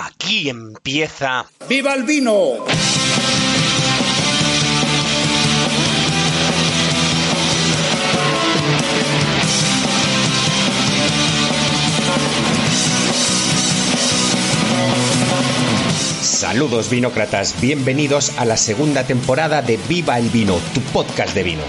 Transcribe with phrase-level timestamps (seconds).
[0.00, 1.44] Aquí empieza.
[1.68, 2.32] ¡Viva el vino!
[16.22, 21.62] Saludos vinócratas, bienvenidos a la segunda temporada de Viva el Vino, tu podcast de vino.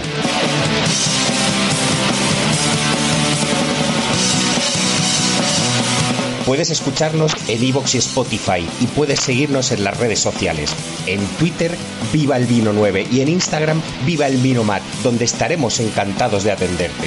[6.50, 10.74] Puedes escucharnos en iVoox y Spotify y puedes seguirnos en las redes sociales.
[11.06, 11.70] En Twitter,
[12.12, 16.50] Viva el Vino 9 y en Instagram, Viva el Vino Mat, donde estaremos encantados de
[16.50, 17.06] atenderte.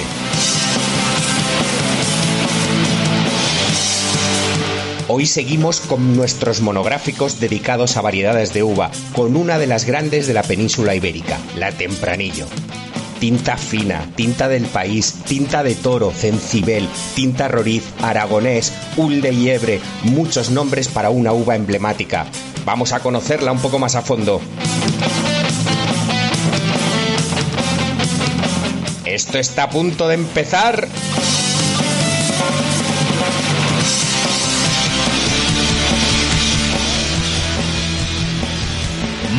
[5.10, 10.26] Hoy seguimos con nuestros monográficos dedicados a variedades de uva, con una de las grandes
[10.26, 12.48] de la península ibérica, la Tempranillo.
[13.24, 16.86] Tinta fina, tinta del país, tinta de toro, cencibel,
[17.16, 22.26] tinta roriz, aragonés, ul de liebre, muchos nombres para una uva emblemática.
[22.66, 24.42] Vamos a conocerla un poco más a fondo.
[29.06, 30.90] Esto está a punto de empezar.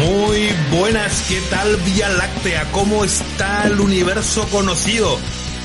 [0.04, 2.64] Muy buenas, ¿qué tal Vía Láctea?
[2.72, 5.16] ¿Cómo está el universo conocido?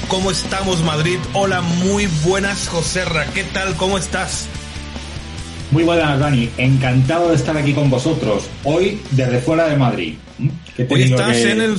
[0.08, 1.18] ¿Cómo estamos Madrid?
[1.34, 3.76] Hola, muy buenas Joserra, ¿qué tal?
[3.76, 4.48] ¿Cómo estás?
[5.72, 6.50] Muy buenas, Dani.
[6.58, 8.50] Encantado de estar aquí con vosotros.
[8.64, 10.14] Hoy desde fuera de Madrid.
[10.90, 11.76] Hoy estás en el...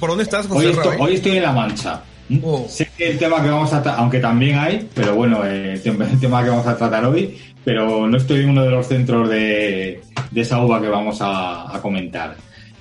[0.00, 2.02] ¿Por dónde estás, José hoy, estoy, hoy estoy en La Mancha.
[2.42, 2.66] Oh.
[2.68, 6.20] Sé que el tema que vamos a tratar, aunque también hay, pero bueno, eh, el
[6.20, 10.00] tema que vamos a tratar hoy, pero no estoy en uno de los centros de,
[10.30, 12.36] de esa uva que vamos a, a comentar.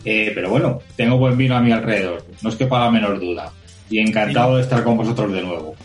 [0.06, 3.19] Eh, pero bueno, tengo buen vino a mi alrededor, no es que para la menor
[3.19, 3.52] duda.
[3.90, 5.75] Y encantado de estar con vosotros de nuevo.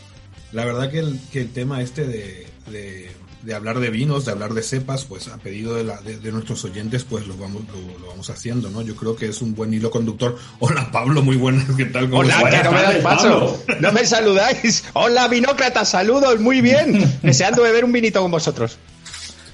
[0.52, 3.10] La verdad que el, que el tema este de, de,
[3.42, 6.64] de, hablar de vinos, de hablar de cepas, pues a pedido de, la, de nuestros
[6.64, 8.82] oyentes, pues lo vamos, lo, lo, vamos haciendo, ¿no?
[8.82, 10.36] Yo creo que es un buen hilo conductor.
[10.58, 12.10] Hola Pablo, muy buenas, ¿qué tal?
[12.10, 14.84] ¿Cómo Hola, que no me paso, no me saludáis.
[14.92, 17.18] Hola vinócratas, saludos, muy bien.
[17.22, 18.78] Deseando beber un vinito con vosotros.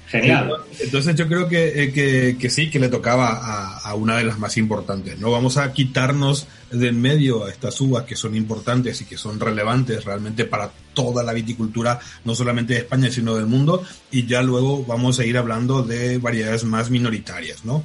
[0.09, 0.51] Genial.
[0.79, 4.23] Entonces yo creo que, eh, que, que, sí, que le tocaba a, a, una de
[4.23, 5.19] las más importantes.
[5.19, 9.17] No vamos a quitarnos de en medio a estas uvas que son importantes y que
[9.17, 13.83] son relevantes realmente para toda la viticultura, no solamente de España, sino del mundo.
[14.09, 17.83] Y ya luego vamos a ir hablando de variedades más minoritarias, ¿no?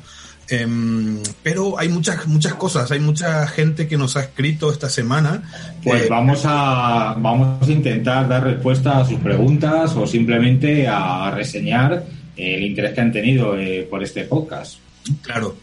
[0.53, 5.43] Um, pero hay muchas muchas cosas, hay mucha gente que nos ha escrito esta semana.
[5.82, 12.04] Pues vamos a vamos a intentar dar respuesta a sus preguntas o simplemente a reseñar
[12.37, 14.77] el interés que han tenido eh, por este podcast.
[15.22, 15.56] Claro.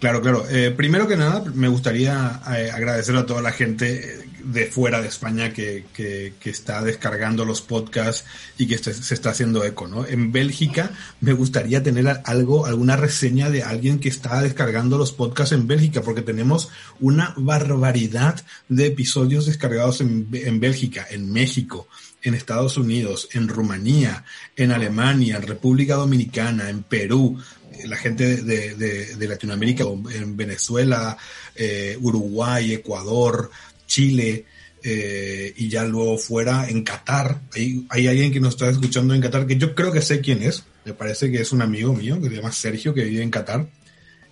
[0.00, 0.46] Claro, claro.
[0.48, 5.08] Eh, primero que nada, me gustaría eh, agradecer a toda la gente de fuera de
[5.08, 8.24] España que, que, está descargando los podcasts
[8.56, 10.06] y que este, se está haciendo eco, ¿no?
[10.06, 15.52] En Bélgica me gustaría tener algo, alguna reseña de alguien que está descargando los podcasts
[15.52, 16.70] en Bélgica, porque tenemos
[17.00, 21.88] una barbaridad de episodios descargados en, en Bélgica, en México,
[22.22, 24.24] en Estados Unidos, en Rumanía,
[24.56, 27.38] en Alemania, en República Dominicana, en Perú,
[27.84, 31.16] la gente de, de, Latinoamérica, en Venezuela,
[31.54, 33.50] eh, Uruguay, Ecuador,
[33.86, 34.44] Chile,
[34.82, 37.40] eh, y ya luego fuera en Qatar.
[37.54, 40.42] Hay, hay alguien que nos está escuchando en Qatar, que yo creo que sé quién
[40.42, 40.64] es.
[40.84, 43.68] Me parece que es un amigo mío, que se llama Sergio, que vive en Qatar,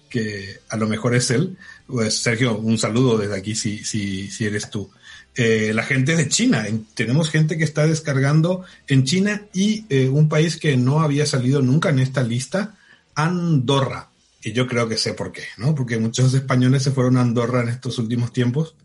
[0.09, 1.57] que a lo mejor es él.
[1.87, 4.91] Pues Sergio, un saludo desde aquí si, si, si eres tú.
[5.35, 6.65] Eh, la gente de China.
[6.95, 11.91] Tenemos gente que está descargando en China y un país que no había salido nunca
[11.91, 12.77] en esta lista,
[13.17, 14.11] Andorra.
[14.43, 15.75] Y yo creo que sé por qué, ¿no?
[15.75, 18.77] Porque muchos españoles se fueron a Andorra en estos últimos tiempos.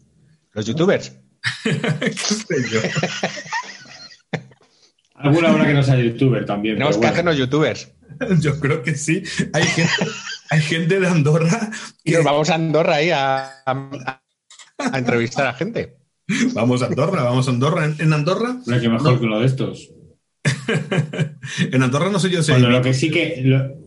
[0.54, 1.14] Los youtubers.
[1.64, 2.80] ¿Qué sé yo?
[5.16, 6.76] Alguna hora que no sea youtuber también.
[6.76, 7.92] Tenemos que hacernos youtubers.
[8.40, 9.24] Yo creo que sí.
[9.54, 9.92] Hay gente,
[10.50, 11.70] hay gente de Andorra.
[12.04, 12.12] Que...
[12.12, 14.22] Y nos vamos a Andorra ahí a, a,
[14.80, 15.98] a entrevistar a gente.
[16.54, 17.86] Vamos a Andorra, vamos a Andorra.
[17.86, 18.58] En, en Andorra.
[18.66, 19.20] No hay que mejor no.
[19.20, 19.92] que uno de estos.
[21.72, 22.54] en Andorra no sé yo sé.
[22.54, 23.42] Bueno, lo que sí que.
[23.44, 23.81] Lo...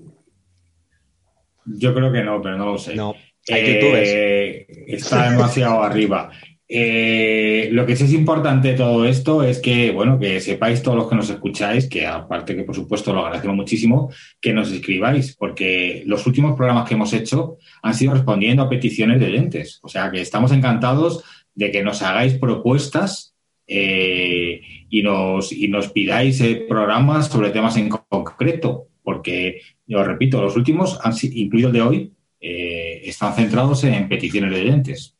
[1.67, 2.95] Yo creo que no, pero no lo sé.
[2.95, 3.15] No.
[3.49, 6.31] Hay eh, Está demasiado arriba.
[6.67, 10.97] Eh, lo que sí es importante de todo esto es que, bueno, que sepáis todos
[10.97, 15.37] los que nos escucháis, que aparte que por supuesto lo agradecemos muchísimo, que nos escribáis,
[15.37, 19.79] porque los últimos programas que hemos hecho han sido respondiendo a peticiones de oyentes.
[19.83, 21.23] O sea que estamos encantados
[21.55, 23.35] de que nos hagáis propuestas
[23.67, 30.43] eh, y, nos, y nos pidáis eh, programas sobre temas en concreto, porque, yo repito,
[30.43, 35.17] los últimos, han, incluido el de hoy, están centrados en peticiones de oyentes.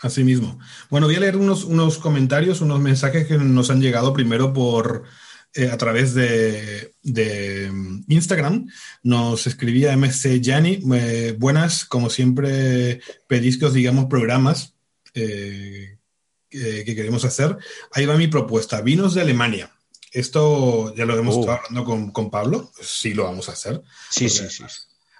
[0.00, 0.58] Así mismo.
[0.90, 5.04] Bueno, voy a leer unos, unos comentarios, unos mensajes que nos han llegado primero por
[5.54, 6.92] eh, a través de,
[7.72, 8.68] mm, Instagram.
[9.02, 10.80] Nos escribía MC Gianni.
[10.94, 14.74] Eh, buenas, como siempre, pedís que os digamos programas
[15.14, 15.98] eh,
[16.50, 17.56] que, queremos hacer.
[17.92, 18.82] Ahí va mi propuesta.
[18.82, 19.70] Vinos de Alemania.
[20.12, 21.40] Esto ya lo hemos uh.
[21.40, 22.72] estado hablando con, con, Pablo.
[22.80, 23.82] Sí, lo vamos a hacer.
[24.10, 24.64] Sí, sí, sí.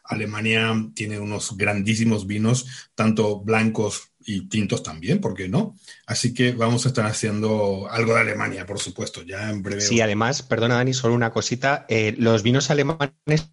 [0.05, 5.75] Alemania tiene unos grandísimos vinos, tanto blancos y tintos también, ¿por qué no?
[6.07, 9.81] Así que vamos a estar haciendo algo de Alemania, por supuesto, ya en breve.
[9.81, 13.09] Sí, además, perdona Dani, solo una cosita, eh, los vinos alemanes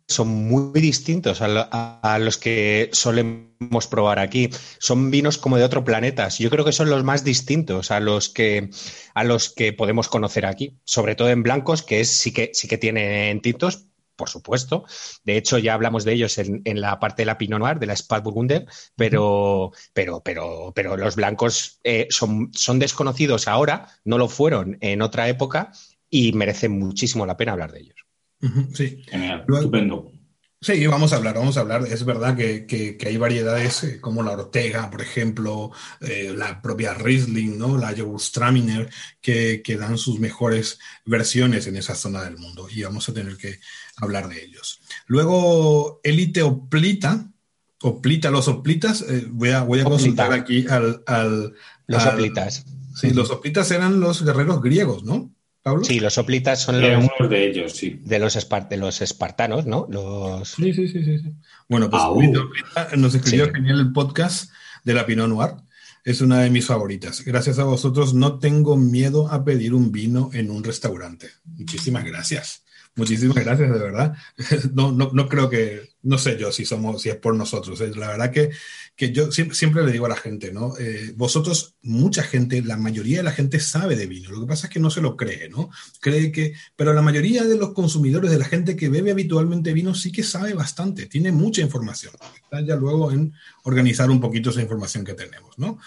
[0.08, 4.50] son muy distintos a, los que solemos probar aquí.
[4.78, 6.28] Son vinos como de otro planeta.
[6.28, 8.70] Yo creo que son los más distintos a los que,
[9.14, 12.68] a los que podemos conocer aquí, sobre todo en blancos, que es, sí, que, sí
[12.68, 14.86] que tienen tintos, por supuesto.
[15.24, 17.96] De hecho, ya hablamos de ellos en, la parte de la Pinot Noir, de la
[17.96, 18.66] Spätburgunder,
[18.96, 25.02] pero, pero, pero, pero los blancos eh, son, son desconocidos ahora, no lo fueron en
[25.02, 25.72] otra época
[26.10, 27.98] y merece muchísimo la pena hablar de ellos.
[28.74, 29.04] Sí.
[29.08, 30.12] Genial, estupendo.
[30.62, 31.86] Sí, vamos a hablar, vamos a hablar.
[31.88, 35.72] Es verdad que, hay variedades eh, como la Ortega, por ejemplo,
[36.02, 37.78] eh, la propia Riesling, ¿no?
[37.78, 38.90] la Gewürztraminer,
[39.22, 43.38] que, que dan sus mejores versiones en esa zona del mundo y vamos a tener
[43.38, 43.60] que
[43.98, 44.82] hablar de ellos.
[45.08, 47.32] Luego, Elite Oplita,
[47.82, 51.04] Oplita, los Oplitas, eh, voy a, voy a consultar aquí al...
[51.86, 52.66] los Oplitas.
[52.96, 55.35] Sí, los Oplitas eran los guerreros griegos, ¿no?
[55.82, 58.00] Sí, los soplitas son los, de ellos, sí.
[58.04, 58.38] De los,
[58.78, 59.88] los espartanos, ¿no?
[59.90, 60.50] Los...
[60.50, 61.34] Sí, sí, sí, sí.
[61.68, 62.04] Bueno, pues
[62.98, 64.52] nos escribió genial el podcast
[64.84, 65.56] de la Pinot Noir.
[66.04, 67.26] Es una de mis favoritas.
[67.26, 71.30] Gracias a vosotros no tengo miedo a pedir un vino en un restaurante.
[71.46, 72.65] Muchísimas gracias.
[72.96, 74.14] Muchísimas gracias, de verdad.
[74.74, 77.80] No, no, no creo que, no sé yo si somos, si es por nosotros.
[77.82, 77.92] ¿eh?
[77.96, 78.52] La verdad que,
[78.96, 80.78] que yo siempre, siempre, le digo a la gente, ¿no?
[80.80, 84.32] Eh, vosotros, mucha gente, la mayoría de la gente sabe de vino.
[84.32, 85.70] Lo que pasa es que no se lo cree, ¿no?
[86.00, 89.94] Cree que, pero la mayoría de los consumidores, de la gente que bebe habitualmente vino,
[89.94, 92.14] sí que sabe bastante, tiene mucha información.
[92.44, 93.34] Está ya luego en
[93.64, 95.80] organizar un poquito esa información que tenemos, ¿no?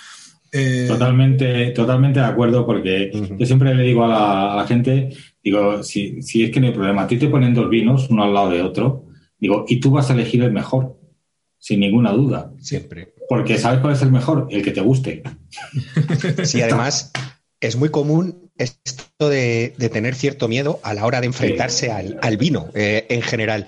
[0.50, 5.10] Eh, totalmente, totalmente de acuerdo, porque yo siempre le digo a la, gente,
[5.50, 8.24] digo, si, si, es que no hay problema, a ti te ponen dos vinos uno
[8.24, 9.06] al lado de otro,
[9.38, 10.98] digo, y tú vas a elegir el mejor,
[11.58, 12.52] sin ninguna duda.
[12.60, 13.14] Siempre.
[13.28, 15.22] Porque sabes cuál es el mejor, el que te guste.
[16.44, 17.12] Sí, además
[17.60, 22.70] es muy común esto de, tener cierto miedo a la hora de enfrentarse al, vino
[22.74, 23.66] eh, en general.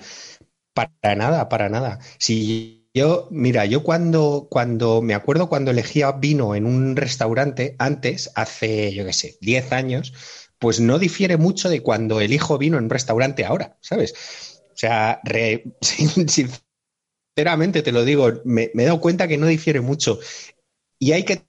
[0.73, 1.99] Para nada, para nada.
[2.17, 8.31] Si yo, mira, yo cuando, cuando me acuerdo cuando elegía vino en un restaurante antes,
[8.35, 10.13] hace, yo qué sé, 10 años,
[10.61, 14.61] pues no difiere mucho de cuando elijo vino en un restaurante ahora, ¿sabes?
[14.67, 15.19] O sea,
[15.81, 20.19] sinceramente te lo digo, me, he dado cuenta que no difiere mucho.
[20.99, 21.41] Y hay que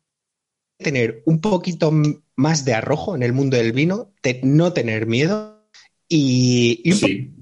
[0.78, 1.92] tener un poquito
[2.36, 5.68] más de arrojo en el mundo del vino, no tener miedo
[6.08, 6.82] y...
[6.94, 7.34] sí,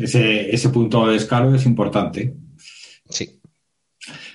[0.00, 2.36] ese, ese punto de escalo es importante.
[3.08, 3.40] Sí.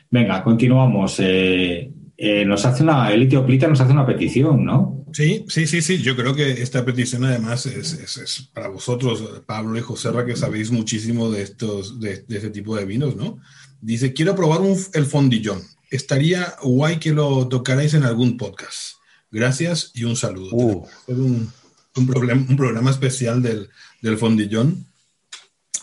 [0.09, 1.15] Venga, continuamos.
[1.19, 1.89] Eh,
[2.21, 5.05] eh, nos hace una, Elite Oplita nos hace una petición, ¿no?
[5.13, 5.99] Sí, sí, sí, sí.
[5.99, 11.31] Yo creo que esta petición además es, para vosotros, Pablo y José que sabéis muchísimo
[11.31, 13.39] de estos, de, este tipo de vinos, ¿no?
[13.79, 14.59] Dice, quiero probar
[14.93, 15.61] el fondillón.
[15.89, 18.95] Estaría guay que lo tocarais en algún podcast.
[19.31, 20.49] Gracias y un saludo.
[20.51, 20.87] Uh.
[21.07, 21.49] Un,
[21.95, 23.69] un, programa especial del,
[24.01, 24.85] del fondillón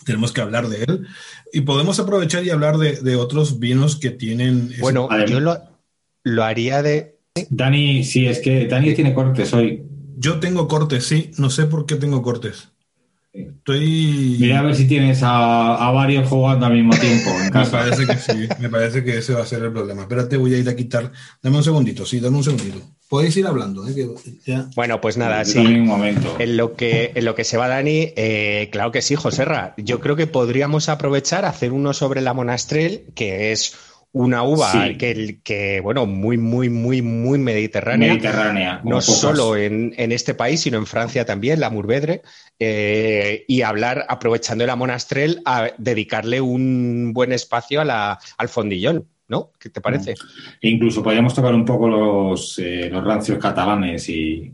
[0.05, 1.07] tenemos que hablar de él.
[1.51, 4.71] Y podemos aprovechar y hablar de, otros vinos que tienen...
[4.79, 5.76] Bueno, yo lo,
[6.43, 7.17] haría de...
[7.49, 9.83] Dani, sí, es que Dani tiene cortes hoy.
[10.17, 11.31] Yo tengo cortes, sí.
[11.37, 12.69] No sé por qué tengo cortes.
[13.33, 14.37] Estoy...
[14.39, 17.77] Mira a ver si tienes a, varios jugando al mismo tiempo en casa.
[17.77, 20.03] me parece que sí, me parece que ese va a ser el problema.
[20.03, 21.11] Espérate, voy a ir a quitar...
[21.41, 22.81] Dame un segundito, sí, dame un segundito.
[23.09, 23.87] Podéis ir hablando.
[23.87, 23.95] ¿eh?
[24.75, 25.59] Bueno, pues nada, sí.
[25.59, 26.35] Un momento.
[26.39, 29.75] En lo que en lo que se va Dani, eh, claro que sí, Joserra.
[29.77, 33.77] Yo creo que podríamos aprovechar hacer uno sobre la Monastrel, que es
[34.23, 38.09] una uva que, que, bueno, muy, muy, muy, muy mediterránea.
[38.09, 38.81] Mediterránea.
[38.83, 42.21] No solo en, este país, sino en Francia también, la Mourvedre.
[42.59, 49.05] Eh, y hablar, aprovechando la Monastrel, a dedicarle un buen espacio a la, al fondillón.
[49.29, 49.51] ¿no?
[49.59, 50.15] ¿Qué te parece?
[50.61, 54.51] E incluso podríamos tocar un poco los, eh, los rancios catalanes y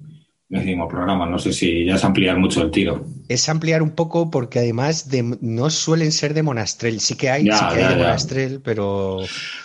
[0.62, 1.26] mismo programa.
[1.26, 3.06] No sé si ya es ampliar mucho el tiro.
[3.30, 7.00] Es ampliar un poco porque además de, no suelen ser de Monastrel.
[7.00, 9.20] Sí que hay, sí que hay de Monastrel, pero.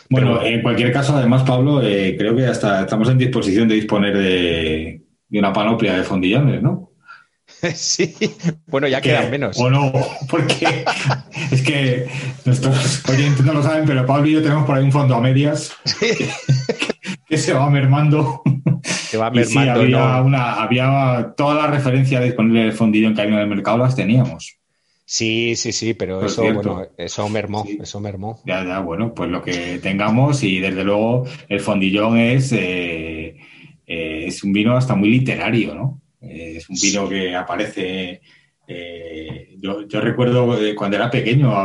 [0.09, 4.16] Bueno, en cualquier caso, además, Pablo, eh, creo que hasta estamos en disposición de disponer
[4.16, 6.88] de, de una panoplia de fondillones, ¿no?
[7.75, 8.14] Sí,
[8.66, 9.59] bueno, ya quedan menos.
[9.59, 9.92] O no,
[10.28, 10.85] porque
[11.50, 12.07] es que
[12.45, 15.21] nuestros oyentes no lo saben, pero Pablo y yo tenemos por ahí un fondo a
[15.21, 16.28] medias que,
[17.37, 18.42] se va mermando.
[18.82, 19.73] Se va mermando.
[19.73, 23.94] había, una, había toda la referencia disponible del fondillo que había en el mercado, las
[23.94, 24.58] teníamos.
[25.04, 28.40] Sí, sí, sí, pero eso, bueno, eso mermó, eso mermó.
[28.44, 33.37] Ya, ya, bueno, pues lo que tengamos y desde luego el fondillón es, eh,
[33.87, 36.02] eh, es un vino hasta muy literario, ¿no?
[36.20, 38.20] Eh, es un vino que aparece.
[38.66, 41.64] Eh, yo, recuerdo cuando era pequeño a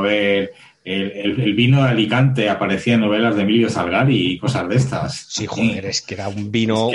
[0.84, 5.28] el, vino de Alicante aparecía en novelas de Emilio Salgari y cosas de estas.
[5.30, 6.92] Sí, joder, es que era un vino,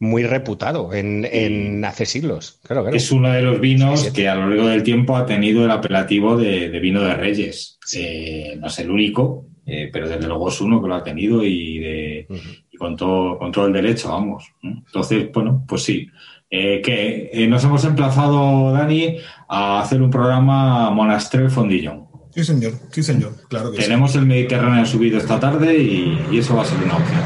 [0.00, 2.60] muy reputado en, hace siglos.
[2.92, 6.36] Es uno de los vinos que a lo largo del tiempo ha tenido el apelativo
[6.36, 7.78] de, vino de Reyes.
[7.94, 9.46] Eh, no es el único,
[9.92, 12.26] pero desde luego es uno que lo ha tenido y, de,
[12.78, 14.52] con, todo, con todo el derecho, vamos.
[14.62, 16.08] Entonces, bueno, pues sí.
[16.50, 22.07] Eh, que eh, nos hemos emplazado, Dani, a hacer un programa Monastrell Fondillón.
[22.38, 26.62] Sí, señor, sí, señor, claro que Tenemos el Mediterráneo subido esta tarde y, eso va
[26.62, 27.20] a ser una opción.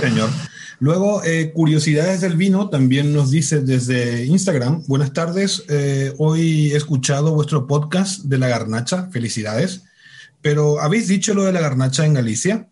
[0.00, 0.30] Señor.
[0.80, 5.64] Luego, eh, Curiosidades del Vino también nos dice desde Instagram, buenas tardes,
[6.16, 9.82] hoy he escuchado vuestro podcast de la garnacha, felicidades,
[10.40, 12.70] pero ¿habéis dicho lo de la garnacha en Galicia?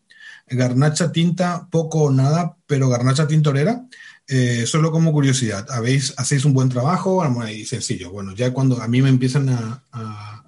[0.49, 3.85] Garnacha tinta, poco o nada, pero garnacha tintorera.
[4.28, 7.23] Eh, solo como curiosidad, ¿habéis, ¿hacéis un buen trabajo?
[7.49, 8.11] Y sencillo.
[8.11, 10.42] Bueno, ya cuando a mí me empiezan a,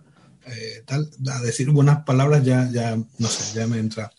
[0.51, 4.13] eh, a decir buenas palabras, ya, ya, no sé, ya me entra.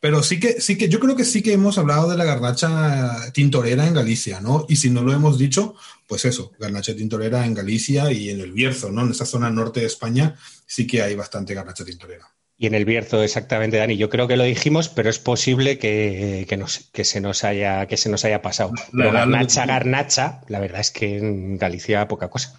[0.00, 3.32] Pero sí que, sí que, yo creo que sí que hemos hablado de la garnacha
[3.32, 4.66] tintorera en Galicia, ¿no?
[4.68, 5.74] Y si no lo hemos dicho,
[6.06, 9.02] pues eso, garnacha tintorera en Galicia y en el Bierzo, ¿no?
[9.02, 12.26] En esa zona norte de España sí que hay bastante garnacha tintorera.
[12.58, 13.98] Y en el Bierzo, exactamente, Dani.
[13.98, 16.46] Yo creo que lo dijimos, pero es posible que,
[16.92, 18.72] que, se, nos haya, que se nos haya pasado.
[18.92, 22.58] Pero garnacha, garnacha, la verdad es que en Galicia poca cosa.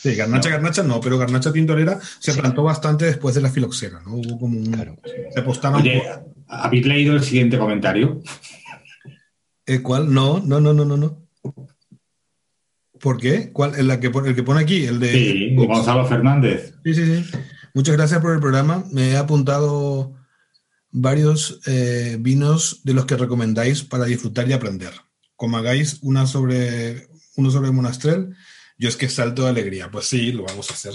[0.00, 4.14] Sí, garnacha, garnacha no, pero garnacha tintorera se plantó bastante después de la filoxera, ¿no?
[4.14, 4.72] Hubo como un...
[4.72, 4.96] Claro.
[5.34, 5.84] Se postaban...
[6.48, 8.22] ¿habéis leído el siguiente comentario?
[9.66, 10.12] ¿El cuál?
[10.12, 11.22] No, no, no, no, no, no.
[12.98, 13.50] ¿Por qué?
[13.52, 13.74] ¿Cuál?
[13.76, 14.84] ¿El, la que, el que pone aquí?
[14.84, 15.12] El de...
[15.12, 16.74] Sí, Gonzalo Fernández.
[16.84, 17.30] Sí, sí, sí.
[17.74, 18.84] Muchas gracias por el programa.
[18.90, 20.14] Me he apuntado
[20.90, 24.92] varios eh, vinos de los que recomendáis para disfrutar y aprender.
[25.36, 28.34] Como hagáis una sobre, uno sobre Monastrel,
[28.80, 29.90] yo es que salto de alegría.
[29.90, 30.94] Pues sí, lo vamos a hacer.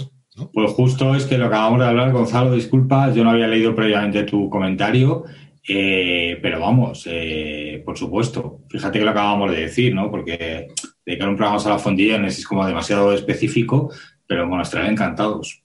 [0.52, 4.24] Pues justo es que lo acabamos de hablar, Gonzalo, disculpa, yo no había leído previamente
[4.24, 5.24] tu comentario,
[5.66, 10.10] eh, pero vamos, eh, por supuesto, fíjate que lo acabamos de decir, ¿no?
[10.10, 10.66] Porque
[11.06, 13.90] dedicar un programa a la fondilla es como demasiado específico,
[14.26, 15.62] pero en Monastrel encantados.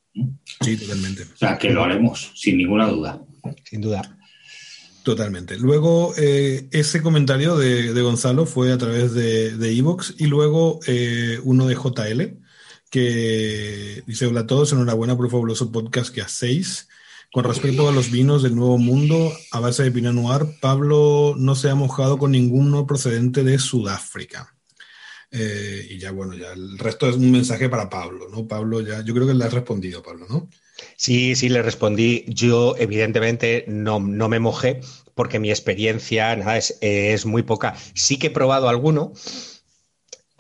[0.62, 1.24] Sí, totalmente.
[1.24, 3.20] O sea, que lo haremos, sin ninguna duda.
[3.63, 4.20] Sin duda.
[5.03, 5.58] Totalmente.
[5.58, 11.65] Luego, eh, ese comentario de, Gonzalo fue a través de Evox y luego eh, uno
[11.67, 12.39] de JL,
[12.89, 16.88] que dice: Hola a todos, enhorabuena por el fabuloso podcast que hacéis.
[17.34, 21.55] Con respecto a los vinos del Nuevo Mundo a base de Pinot Noir, Pablo no
[21.55, 24.53] se ha mojado con ninguno procedente de Sudáfrica.
[25.31, 28.46] Eh, y ya, bueno, ya el resto es un mensaje para Pablo, ¿no?
[28.46, 30.50] Pablo, ya, yo creo que le has respondido, Pablo, ¿no?
[30.95, 32.25] Sí, sí, le respondí.
[32.27, 34.81] Yo, evidentemente, no, no me mojé
[35.15, 37.75] porque mi experiencia nada, es, es muy poca.
[37.93, 39.13] Sí que he probado alguno,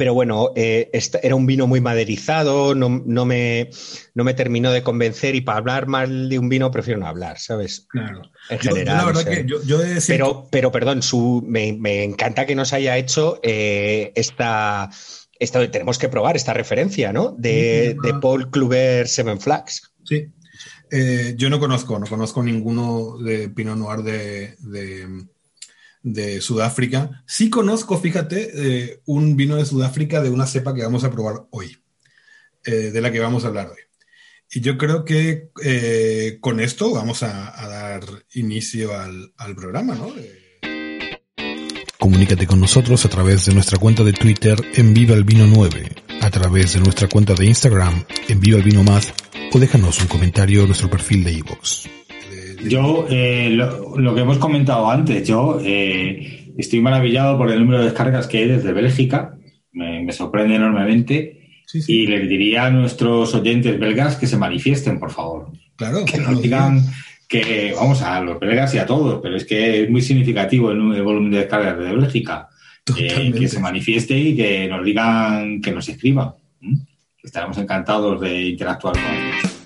[0.01, 0.89] pero bueno, eh,
[1.21, 3.69] era un vino muy maderizado, no, me,
[4.15, 7.37] no me terminó de convencer y para hablar mal de un vino prefiero no hablar,
[7.37, 7.85] ¿sabes?
[7.87, 8.23] Claro.
[8.49, 8.97] En general.
[8.97, 9.59] la verdad que yo,
[10.07, 14.89] pero, pero, perdón, su, me, encanta que nos haya hecho eh, esta,
[15.37, 17.35] esta, Tenemos que probar esta referencia, ¿no?
[17.37, 19.90] De, Paul Kluber Seven Flags.
[20.11, 20.29] Sí.
[20.91, 24.03] Eh, yo no conozco, no conozco ninguno de Pinot Noir
[26.03, 27.23] de Sudáfrica.
[27.25, 31.45] Sí conozco, fíjate, eh, un vino de Sudáfrica de una cepa que vamos a probar
[31.51, 31.77] hoy,
[32.65, 33.79] eh, de la que vamos a hablar hoy.
[34.53, 35.49] Y yo creo que
[36.41, 38.03] con esto vamos a, dar
[38.33, 40.13] inicio al, programa, ¿no?
[41.97, 45.95] Comunícate con nosotros a través de nuestra cuenta de Twitter en Viva el Vino 9,
[46.19, 49.13] a través de nuestra cuenta de Instagram en Viva el Vino Más
[49.51, 51.87] o déjanos un comentario en nuestro perfil de iVoox.
[52.67, 57.85] Yo, eh, lo, que hemos comentado antes, yo eh, estoy maravillado por el número de
[57.85, 59.37] descargas que hay desde Bélgica,
[59.71, 61.37] me, sorprende enormemente.
[61.87, 65.51] Y les diría a nuestros oyentes belgas que se manifiesten, por favor.
[65.77, 66.03] Claro.
[66.03, 66.83] Que nos digan
[67.29, 70.93] que, vamos, a los belgas y a todos, pero es que es muy significativo el,
[70.93, 72.49] el volumen de descargas de Bélgica.
[72.97, 76.33] Eh, que se manifieste y que nos digan, que nos escriban.
[77.23, 79.61] Estaremos encantados de interactuar con ellos.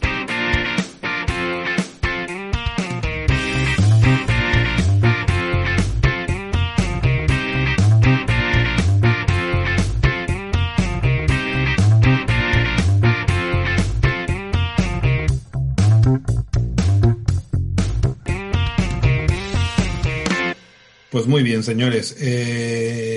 [21.09, 22.17] Pues muy bien, señores.
[22.19, 23.14] Eh,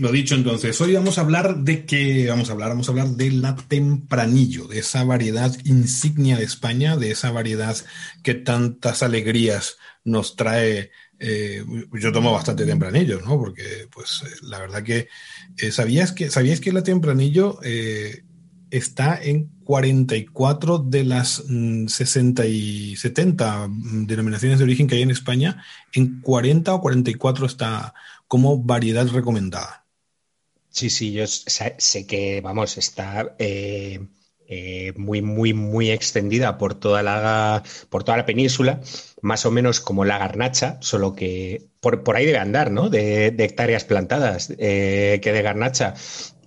[0.00, 3.08] lo dicho entonces, hoy vamos a hablar de qué vamos a hablar, vamos a hablar
[3.08, 7.76] de la tempranillo, de esa variedad insignia de España, de esa variedad
[8.22, 10.90] que tantas alegrías nos trae.
[11.18, 13.38] Eh, yo tomo bastante tempranillo, ¿no?
[13.38, 15.08] Porque, pues, la verdad que
[15.58, 17.60] eh, sabías que sabías que la tempranillo
[18.70, 25.02] está en 44 de las 60 mm, y 70 mm, denominaciones de origen que hay
[25.02, 27.94] en España, en 40 o 44 está
[28.26, 29.79] como variedad recomendada.
[30.70, 34.00] Sí, sí, yo sé, que, vamos, está eh,
[34.48, 38.80] eh, muy, muy, muy extendida por toda, la, por toda la península,
[39.22, 42.88] más o menos como la garnacha, solo que por, ahí debe andar, ¿no?
[42.88, 45.94] De, hectáreas plantadas eh, que de garnacha.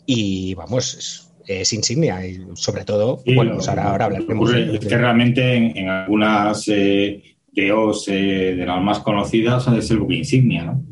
[0.05, 4.53] Y vamos, es insignia y sobre todo, bueno, pues ahora, ahora hablaremos.
[4.53, 10.15] es que realmente en, algunas eh, DOs eh, de las más conocidas es el buque
[10.15, 10.83] insignia, ¿no?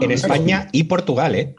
[0.00, 1.54] en España y Portugal, ¿eh?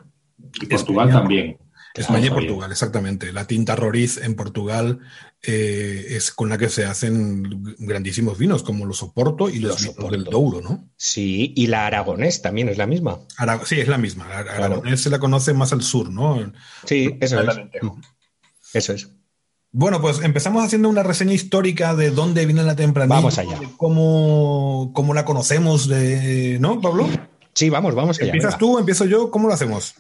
[0.60, 1.58] Y Portugal también.
[1.94, 3.34] España y Portugal, exactamente.
[3.34, 5.00] La tinta Roriz en Portugal
[5.44, 10.24] eh, es con la que se hacen grandísimos vinos, como los Oporto y los, del
[10.24, 10.90] Douro, ¿no?
[10.96, 13.20] Sí, y la Aragonés también es la misma.
[13.66, 14.26] sí, es la misma.
[14.30, 16.54] Aragonés se la conoce más al sur, ¿no?
[16.86, 17.60] Sí, eso es.
[18.74, 19.10] Eso es.
[19.74, 23.16] Bueno, pues empezamos haciendo una reseña histórica de dónde viene la tempranilla.
[23.16, 23.58] Vamos allá.
[23.78, 27.08] Cómo, cómo, la conocemos, de, ¿no, Pablo?
[27.54, 28.28] Sí, vamos, vamos allá.
[28.28, 29.32] ¿Empiezas tú, empiezo yo?
[29.32, 29.96] ¿Cómo lo hacemos?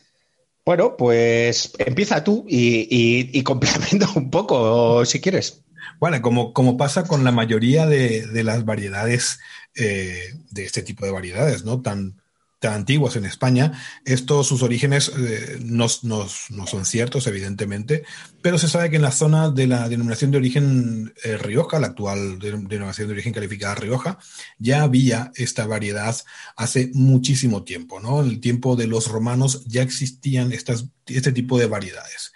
[0.65, 5.63] Bueno, pues empieza tú y, complementa un poco, si quieres.
[5.99, 9.39] Bueno, como, como pasa con la mayoría de, las variedades,
[9.75, 11.81] eh, de este tipo de variedades, ¿no?
[11.81, 12.20] Tan,
[12.67, 13.73] antiguas en España.
[14.05, 18.03] Estos, sus orígenes eh, no, son ciertos, evidentemente,
[18.41, 21.87] pero se sabe que en la zona de la denominación de origen eh, Rioja, la
[21.87, 24.19] actual denominación de origen calificada Rioja,
[24.57, 26.15] ya había esta variedad
[26.55, 28.21] hace muchísimo tiempo, ¿no?
[28.21, 32.31] En el tiempo de los romanos ya existían estas, este tipo de variedades.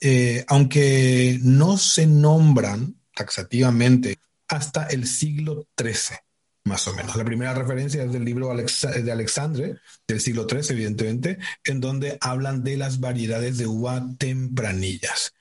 [0.00, 6.27] Eh, aunque no se nombran taxativamente hasta el siglo XIII
[6.64, 7.16] más o menos.
[7.16, 12.62] La primera referencia es del libro de Alexandre, del siglo III, evidentemente, en donde hablan
[12.62, 15.34] de las variedades de uva tempranillas.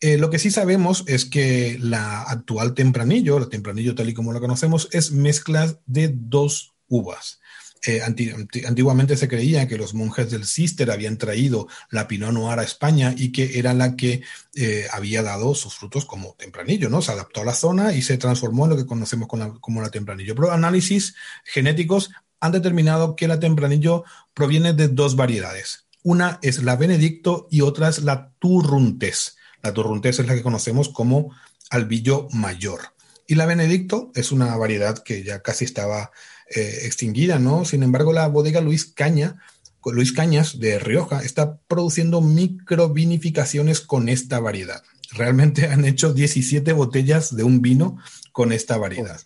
[0.00, 4.32] Eh, lo que sí sabemos es que la actual tempranillo, la tempranillo tal y como
[4.32, 7.39] la conocemos, es mezcla de dos uvas.
[7.86, 12.62] Eh, antiguamente se creía que los monjes del Cister habían traído la Pinot Noir a
[12.62, 14.22] España y que era la que
[14.54, 17.00] eh, había dado sus frutos como tempranillo, ¿no?
[17.00, 20.34] Se adaptó a la zona y se transformó en lo que conocemos como la tempranillo.
[20.34, 21.14] Pero análisis
[21.44, 25.86] genéticos han determinado que la tempranillo proviene de dos variedades.
[26.02, 29.36] Una es la Benedicto y otra es la Turruntes.
[29.62, 31.34] La Turruntes es la que conocemos como
[31.70, 32.94] albillo mayor.
[33.26, 36.10] Y la Benedicto es una variedad que ya casi estaba
[36.50, 37.64] eh, extinguida, ¿no?
[37.64, 39.38] Sin embargo, la bodega Luis Caña,
[39.84, 44.82] Luis Cañas de Rioja, está produciendo microvinificaciones con esta variedad.
[45.12, 47.98] Realmente han hecho 17 botellas de un vino
[48.32, 49.20] con esta variedad.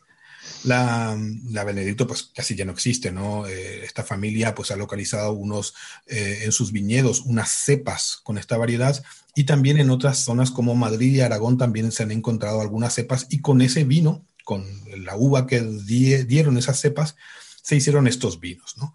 [0.64, 1.16] La,
[1.64, 3.46] Benedicto pues casi ya no existe, ¿no?
[3.46, 5.74] Eh, esta familia pues ha localizado unos,
[6.06, 9.02] eh, en sus viñedos unas cepas con esta variedad
[9.34, 13.26] y también en otras zonas como Madrid y Aragón también se han encontrado algunas cepas
[13.30, 14.64] y con ese vino con
[15.04, 17.16] la uva que dieron esas cepas,
[17.62, 18.94] se hicieron estos vinos, ¿no?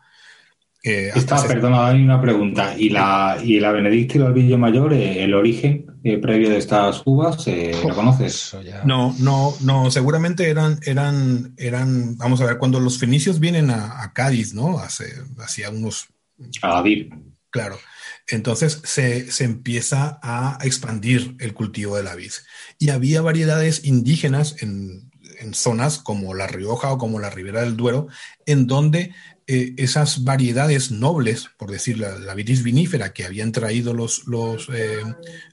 [0.82, 2.74] Eh, Esta, perdona, Dani, una pregunta.
[2.78, 6.58] ¿Y la, y la Benedicta y el Albillo Mayor, eh, el origen eh, previo de
[6.58, 7.46] estas uvas,
[7.84, 8.56] ¿lo conoces?
[8.86, 14.12] No, no, no, seguramente eran, eran, eran, vamos a ver, cuando los fenicios vienen a,
[14.14, 14.80] Cádiz, ¿no?
[14.80, 16.08] Hace, hacía unos...
[16.62, 16.82] A
[17.50, 17.78] Claro.
[18.28, 22.32] Entonces se, se, empieza a expandir el cultivo de la vid.
[22.78, 25.09] Y había variedades indígenas en,
[25.39, 28.08] en zonas como La Rioja o como la Ribera del Duero,
[28.45, 29.13] en donde
[29.52, 35.04] eh, esas variedades nobles, por decir la, vitis vinífera que habían traído los, los, eh,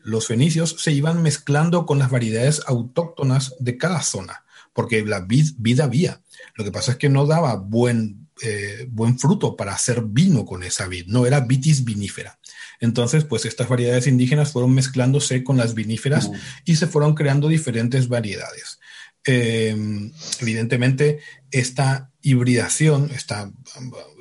[0.03, 4.44] los fenicios, se iban mezclando con las variedades autóctonas de cada zona,
[4.75, 6.20] porque la vid, vida había.
[6.57, 10.62] Lo que pasa es que no daba buen, eh, buen fruto para hacer vino con
[10.62, 12.38] esa vid, no era vitis vinífera.
[12.81, 16.31] Entonces, pues estas variedades indígenas fueron mezclándose con las viníferas
[16.66, 18.79] y se fueron creando diferentes variedades.
[19.27, 21.19] Em, evidentemente,
[21.51, 23.51] esta hibridación esta,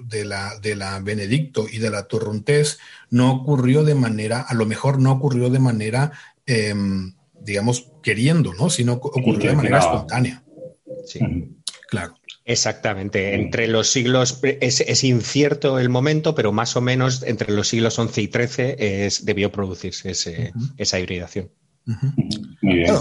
[0.04, 4.65] de, la, de la Benedicto y de la Torrontés no ocurrió de manera, a lo
[4.65, 6.12] mejor no ocurrió de manera,
[6.48, 8.70] em, digamos, queriendo, ¿no?
[8.70, 10.44] Sino ocurrió de manera espontánea.
[11.06, 11.20] Sí.
[11.88, 12.15] Claro.
[12.48, 13.34] Exactamente.
[13.34, 18.22] Entre los siglos, es, incierto el momento, pero más o menos entre los siglos XI
[18.22, 20.12] y XIII es, debió producirse
[20.78, 21.50] esa hibridación.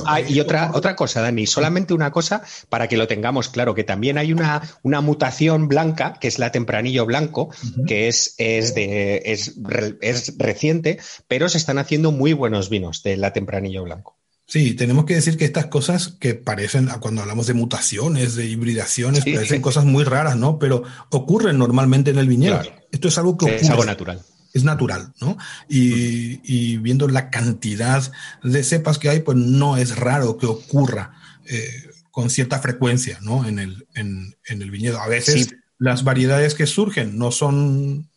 [0.07, 3.85] Ah, y otra, otra cosa, Dani, solamente una cosa para que lo tengamos claro, que
[3.85, 7.51] también hay una, una mutación blanca, que es la tempranillo blanco,
[7.87, 9.55] que es, es, de, es,
[10.01, 14.18] es reciente, pero se están haciendo muy buenos vinos de la tempranillo blanco.
[14.47, 19.25] Sí, tenemos que decir que estas cosas que parecen, cuando hablamos de mutaciones, de hibridaciones,
[19.25, 20.59] parecen cosas muy raras, ¿no?
[20.59, 22.61] Pero ocurren normalmente en el viñedo.
[22.92, 23.62] Esto es algo que ocurre.
[23.62, 24.20] Es algo natural.
[24.55, 25.37] Es natural, ¿no?
[25.69, 28.11] Y, viendo la cantidad
[28.43, 31.12] de cepas que hay, pues no es raro que ocurra
[31.47, 33.47] eh, con cierta frecuencia, ¿no?
[33.47, 35.01] En el, en, el viñedo.
[35.01, 38.09] A veces las variedades que surgen no son,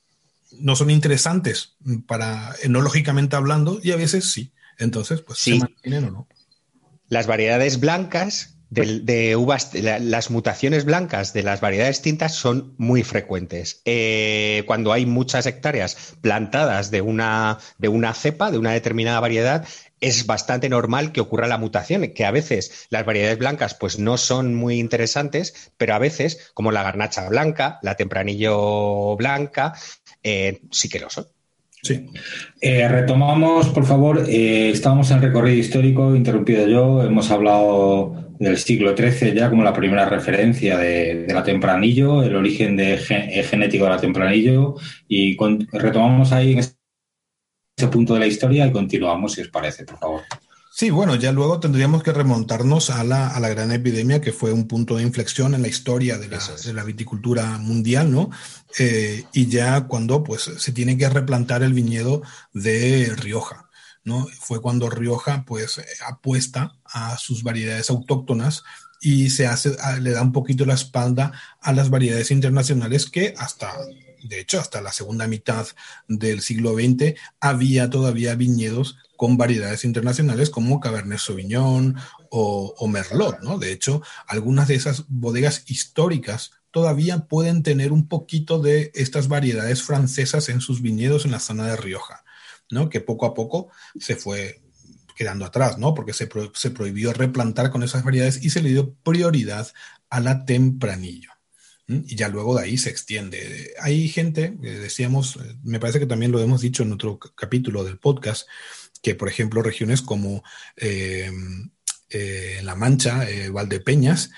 [0.59, 4.53] no son interesantes para enológicamente hablando y a veces sí.
[4.77, 5.53] Entonces, pues sí.
[5.53, 6.27] se mantienen o no.
[7.09, 13.81] Las variedades blancas de, uvas, las mutaciones blancas de las variedades tintas son muy frecuentes.
[13.85, 19.65] Eh, cuando hay muchas hectáreas plantadas de una, de una cepa, de una determinada variedad,
[19.99, 24.17] es bastante normal que ocurra la mutación, que a veces las variedades blancas pues no
[24.17, 29.73] son muy interesantes, pero a veces, como la garnacha blanca, la tempranillo blanca,
[30.23, 31.27] eh, sí que lo son.
[31.81, 32.05] Sí.
[32.59, 38.95] Eh, retomamos, por favor, eh, estábamos en recorrido histórico, interrumpido yo, hemos hablado del siglo
[38.95, 43.91] XIII ya como la primera referencia de, la tempranillo, el origen de, eh, genético de
[43.91, 44.75] la tempranillo,
[45.07, 45.37] y
[45.71, 50.21] retomamos ahí en ese punto de la historia y continuamos, si os parece, por favor.
[50.77, 54.53] Sí, bueno, ya luego tendríamos que remontarnos a la, a la, gran epidemia que fue
[54.53, 58.29] un punto de inflexión en la historia de la, de la viticultura mundial, ¿no?
[58.77, 62.21] Eh, y ya cuando pues se tiene que replantar el viñedo
[62.53, 63.66] de Rioja,
[64.39, 68.63] Fue cuando Rioja pues apuesta a sus variedades autóctonas
[69.01, 73.73] y se hace, le da un poquito la espalda a las variedades internacionales que hasta
[74.23, 75.67] de hecho, hasta la segunda mitad
[76.07, 81.95] del siglo XX había todavía viñedos con variedades internacionales como Cabernet Sauvignon
[82.29, 83.39] o, Merlot.
[83.59, 89.81] De hecho, algunas de esas bodegas históricas todavía pueden tener un poquito de estas variedades
[89.81, 92.23] francesas en sus viñedos en la zona de Rioja,
[92.71, 92.89] ¿no?
[92.89, 94.61] Que poco a poco se fue
[95.15, 95.93] quedando atrás, ¿no?
[95.93, 99.67] Porque se, se prohibió replantar con esas variedades y se le dio prioridad
[100.09, 101.31] a la tempranillo
[101.87, 103.73] y ya luego de ahí se extiende.
[103.79, 108.47] Hay gente, decíamos, me parece que también lo hemos dicho en otro capítulo del podcast,
[109.01, 110.43] que por ejemplo regiones como
[110.75, 111.31] eh,
[112.09, 114.31] eh, La Mancha, eh, Valdepeñas,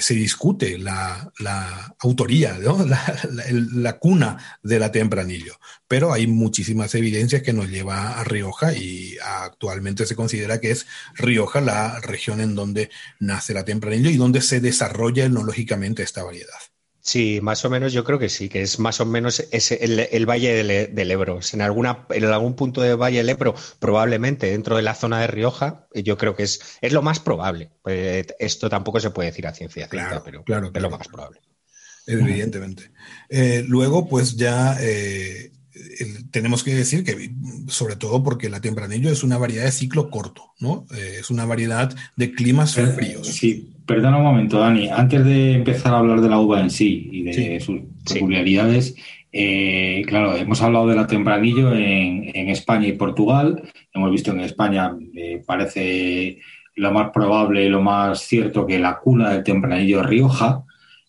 [0.00, 1.30] se discute la,
[1.98, 2.58] autoría,
[3.74, 9.18] la, cuna de la tempranillo, pero hay muchísimas evidencias que nos lleva a Rioja y
[9.22, 12.88] actualmente se considera que es Rioja la región en donde
[13.20, 16.73] nace la tempranillo y donde se desarrolla etnológicamente esta variedad.
[17.06, 20.88] Sí, más o menos yo creo que sí, que es más o menos el, Valle
[20.88, 21.38] del, Ebro.
[21.52, 25.26] En, alguna, en algún punto del Valle del Ebro, probablemente dentro de la zona de
[25.26, 27.70] Rioja, yo creo que es, es lo más probable.
[27.82, 31.40] Pues, esto tampoco se puede decir a ciencia cierta, pero claro, es lo más probable.
[32.06, 32.90] Evidentemente.
[33.28, 35.52] Eh, luego, pues ya eh,
[36.30, 37.34] tenemos que decir que,
[37.68, 40.86] sobre todo porque la tempranillo es una variedad de ciclo corto, ¿no?
[40.94, 43.26] Eh, es una variedad de climas fríos.
[43.28, 44.88] Sí, perdona un momento, Dani.
[44.88, 47.80] Antes de empezar a hablar de la uva en sí y de sus
[48.12, 48.96] peculiaridades,
[49.36, 53.64] eh, claro, hemos hablado de la tempranillo en, España y Portugal.
[53.92, 56.38] Hemos visto en España, eh, parece
[56.76, 60.62] lo más probable y lo más cierto que la cuna del tempranillo es Rioja.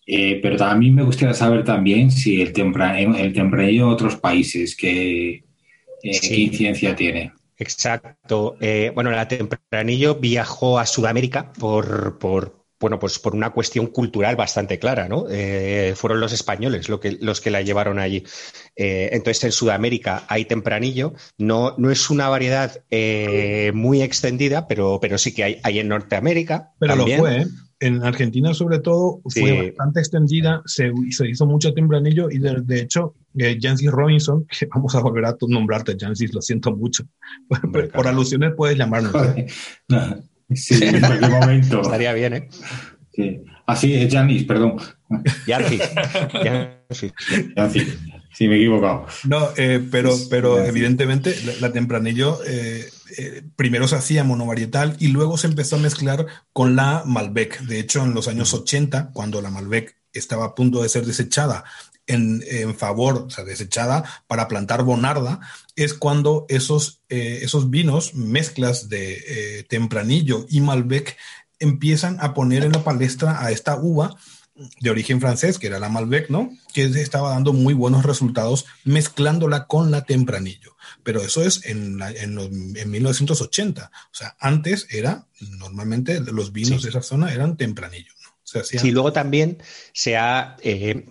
[0.08, 5.44] Eh, pero también me gustaría saber también si el, el tempranillo en otros países, ¿qué,
[6.02, 7.32] incidencia tiene?
[7.58, 8.58] Exacto.
[8.96, 14.78] bueno, la tempranillo viajó a Sudamérica por, por, bueno, pues por una cuestión cultural bastante
[14.78, 15.26] clara, ¿no?
[15.28, 18.24] Eh, fueron los españoles lo que, los que la llevaron allí.
[18.76, 21.16] Eh, entonces, en Sudamérica hay tempranillo.
[21.40, 25.88] No, no es una variedad eh, muy extendida, pero, pero sí que hay, hay en
[25.88, 26.74] Norteamérica.
[26.78, 27.48] Pero lo fue,
[27.80, 33.16] En Argentina, sobre todo, fue bastante extendida, se, se, hizo mucho tempranillo y de, hecho,
[33.36, 37.04] Jancis Robinson, que vamos a volver a nombrarte, Jancis, lo siento mucho.
[37.96, 39.12] por, alusiones puedes llamarnos.
[40.54, 41.82] Sí, en cualquier momento.
[41.82, 42.50] Estaría bien, ¿eh?
[43.14, 43.42] Sí.
[43.66, 44.78] Así ah, es Janis, perdón.
[45.48, 45.80] Yancy.
[46.44, 47.12] Yancy.
[48.36, 49.06] Sí, me he equivocado.
[49.24, 52.86] No, eh, pero, pero evidentemente la, Tempranillo eh,
[53.18, 57.62] eh, primero se hacía monovarietal y luego se empezó a mezclar con la Malbec.
[57.62, 61.64] De hecho, en los años 80, cuando la Malbec estaba a punto de ser desechada
[62.08, 65.40] en, favor, o sea, desechada para plantar Bonarda,
[65.76, 71.18] es cuando esos, esos vinos, mezclas de Tempranillo y Malbec,
[71.60, 74.16] empiezan a poner en la palestra a esta uva
[74.80, 76.50] de origen francés, que era la Malbec, ¿no?
[76.74, 80.76] Que estaba dando muy buenos resultados mezclándola con la Tempranillo.
[81.04, 83.92] Pero eso es en, en, 1980.
[83.94, 88.14] O sea, antes era, normalmente los vinos de esa zona eran Tempranillo.
[88.54, 88.64] ¿No?
[88.64, 89.58] Sí, luego también
[89.94, 91.06] se ha, eh,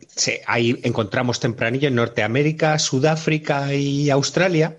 [0.47, 4.79] ahí encontramos tempranillo en Norteamérica, Sudáfrica y Australia,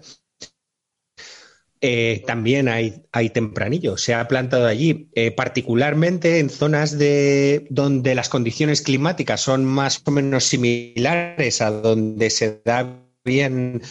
[1.88, 8.15] eh, también hay, hay, tempranillo, se ha plantado allí, eh, particularmente en zonas de, donde
[8.15, 13.84] las condiciones climáticas son más o menos similares a donde se da bien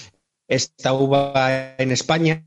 [0.49, 2.45] esta uva en España.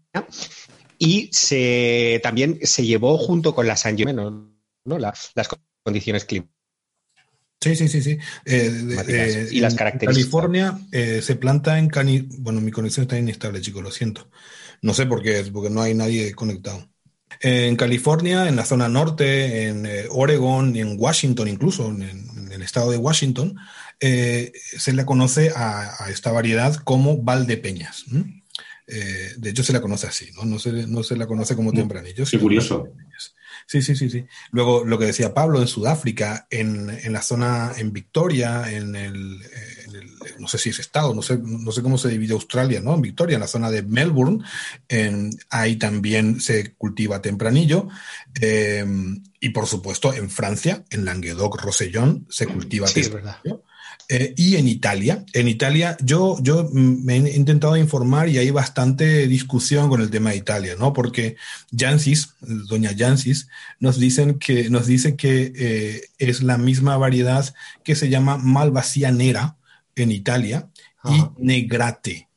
[1.00, 5.00] Y se, también se llevó junto con las San ¿no?
[5.00, 5.48] las, las
[5.88, 6.56] condiciones climáticas.
[7.60, 8.18] Sí, sí, sí, sí.
[8.46, 10.16] Eh, y las características.
[10.16, 12.28] California se planta en Cani.
[12.38, 14.30] Bueno, mi conexión está inestable, chicos, lo siento.
[14.82, 16.88] No sé por qué es, porque no hay nadie conectado.
[17.42, 22.62] En California, en la zona norte, en eh, Oregon y en Washington, incluso en, el
[22.62, 23.56] estado de Washington,
[24.00, 28.06] eh, se le conoce a, esta variedad como Valdepeñas.
[28.88, 30.46] Eh, de hecho, se la conoce así, ¿no?
[30.46, 31.76] No se, no se la conoce como mm.
[31.76, 32.26] tempranillo.
[32.30, 32.88] Qué curioso.
[33.68, 34.26] Sí, sí, sí, sí.
[34.52, 39.42] Luego, lo que decía Pablo, en Sudáfrica, en, en la zona, en Victoria, en el,
[40.40, 42.94] no sé si es estado, no sé, no sé cómo se divide Australia, ¿no?
[42.94, 44.42] En Victoria, en la zona de Melbourne,
[45.50, 47.90] ahí también se cultiva tempranillo.
[48.40, 53.64] Em, y por supuesto, en Francia, en Languedoc-Rosellón, se cultiva tempranillo.
[54.10, 59.28] Eh, y en Italia, en Italia yo, yo me he intentado informar y hay bastante
[59.28, 60.94] discusión con el tema de Italia, ¿no?
[60.94, 61.36] Porque
[61.78, 63.50] Jansis, doña Jansis,
[63.82, 69.12] nos, dicen que, nos dice que eh, es la misma variedad que se llama Malvasia
[69.12, 69.58] nera
[69.96, 70.70] en Italia
[71.04, 72.30] y Negrate.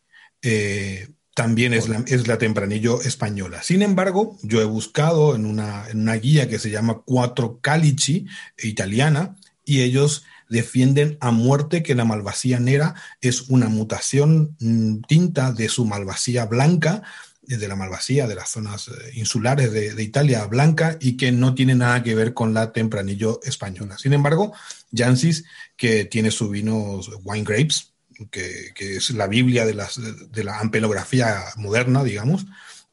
[0.42, 3.62] Eh, también es la, es la, tempranillo española.
[3.62, 8.26] Sin embargo, yo he buscado en una, en una guía que se llama Cuatro Calici
[8.58, 15.52] italiana y ellos defienden a muerte que la malvasía negra es una mutación mm, tinta
[15.52, 17.02] de su malvasía blanca,
[17.42, 21.74] de la malvasía de las zonas eh, insulares de, Italia blanca y que no tiene
[21.74, 23.96] nada que ver con la tempranillo española.
[23.98, 24.52] Sin embargo,
[24.94, 25.44] Jansis,
[25.76, 27.92] que tiene su vino Wine Grapes,
[28.30, 29.98] que, es la Biblia de, las,
[30.30, 32.46] de la ampelografía moderna, digamos,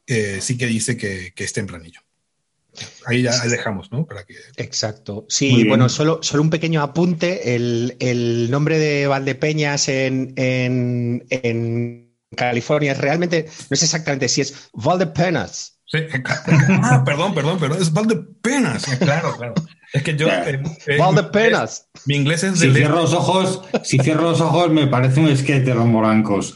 [0.06, 2.00] eh, sí que dice que es tempranillo.
[3.06, 4.06] Ahí ya dejamos, ¿no?
[4.06, 4.34] Para que...
[4.56, 5.26] Exacto.
[5.28, 7.54] Sí, bueno, solo, solo un pequeño apunte.
[7.54, 15.78] El, nombre de Valdepeñas en, en, California realmente no es exactamente si es Valdepenas.
[15.86, 15.98] Sí,
[16.82, 18.84] ah, perdón, perdón, perdón, es Valdepenas.
[18.98, 19.54] Claro, claro.
[19.92, 20.28] Es que yo.
[20.28, 21.88] Eh, eh, Valdepenas.
[22.04, 22.66] Mi inglés es de.
[22.66, 26.54] Si cierro los ojos, si cierro los ojos, me parece un skate de los morancos.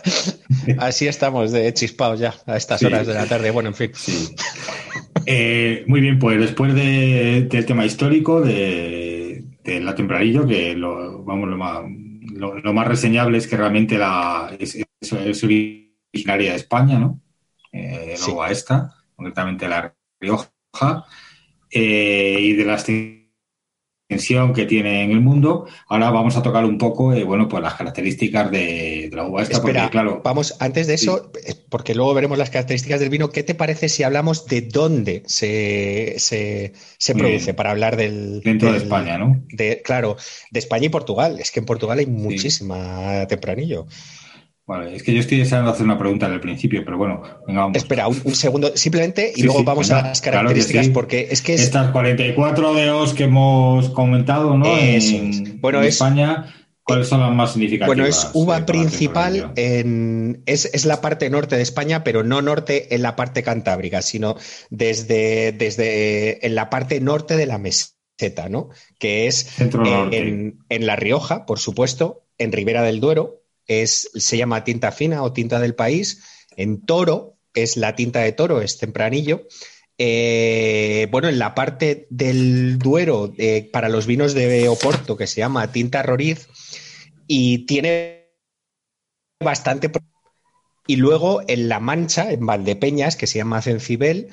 [0.78, 3.50] Así estamos de chispados ya a estas horas de la tarde.
[3.50, 3.92] Bueno, en fin.
[5.26, 12.72] Eh, muy bien, pues después del tema histórico de, la Tempranillo, que lo, vamos, lo
[12.72, 17.20] más, reseñable es que realmente la, es, originaria de España, ¿no?
[17.72, 20.50] Eh, luego a esta, concretamente la Rioja,
[21.70, 22.84] eh, y de las
[24.54, 25.66] que tiene en el mundo.
[25.88, 29.58] Ahora vamos a tocar un poco, eh, bueno, pues las características de, la uva esta.
[29.58, 33.42] Espera, claro, vamos, antes de eso, eh, porque luego veremos las características del vino, ¿qué
[33.42, 36.72] te parece si hablamos de dónde se, se,
[37.14, 38.40] produce para hablar del...
[38.40, 39.40] Dentro de España, ¿no?
[39.52, 40.16] De, claro,
[40.50, 41.38] de España y Portugal.
[41.38, 43.86] Es que en Portugal hay muchísima tempranillo.
[44.70, 47.76] Vale, es que yo estoy deseando hacer una pregunta del principio, pero bueno, venga, vamos.
[47.76, 52.74] Espera, un, segundo, simplemente, y luego vamos a las características, porque es que Estas 44
[52.74, 54.78] de os que hemos comentado, ¿no?
[54.78, 56.54] en, bueno, España,
[56.84, 57.88] ¿cuáles son las más significativas?
[57.88, 63.02] Bueno, es uva principal, en, es, la parte norte de España, pero no norte en
[63.02, 64.36] la parte cantábrica, sino
[64.70, 68.68] desde, desde en la parte norte de la meseta, ¿no?
[69.00, 73.39] Que es en, en La Rioja, por supuesto, en Ribera del Duero,
[73.86, 76.22] se llama tinta fina o tinta del país.
[76.56, 79.46] En toro es la tinta de toro, es tempranillo.
[80.02, 85.40] Eh, bueno, en la parte del Duero, eh, para los vinos de Oporto, que se
[85.40, 86.48] llama tinta roriz,
[87.26, 88.30] y tiene
[89.42, 89.90] bastante.
[90.86, 94.28] Y luego en La Mancha, en Valdepeñas, que se llama Cencibel,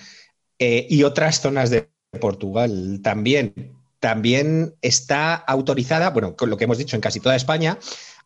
[0.58, 3.74] eh, y otras zonas de Portugal también.
[4.00, 7.78] También está autorizada, bueno, con lo que hemos dicho en casi toda España,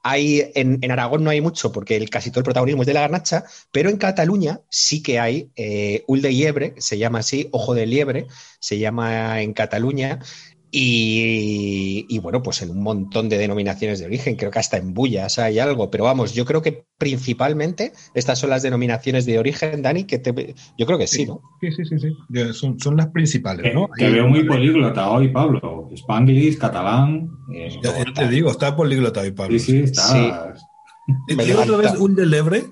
[0.04, 3.02] Hay, en, Aragón no hay mucho porque el, casi todo el protagonismo es de la
[3.02, 7.74] garnacha, pero en Cataluña sí que hay eh, ul de liebre, se llama así, ojo
[7.76, 8.28] de liebre,
[8.60, 10.20] se llama en Cataluña,
[10.74, 15.38] y, bueno, pues en un montón de denominaciones de origen, creo que hasta en Bullas
[15.38, 20.06] hay algo, pero vamos, yo creo que principalmente estas son las denominaciones de origen, Dani,
[20.06, 21.42] que te, yo creo que sí, ¿no?
[21.60, 22.54] Sí, sí, sí, sí.
[22.54, 23.90] Son, las principales, ¿no?
[23.98, 25.90] Te, veo muy políglota hoy, Pablo.
[25.94, 27.30] Spanglish, catalán.
[27.54, 29.60] Eh, ya, te digo, está políglota hoy, Pablo.
[29.60, 30.54] Sí, sí, está.
[31.28, 32.66] ¿Y otra vez un de lebre?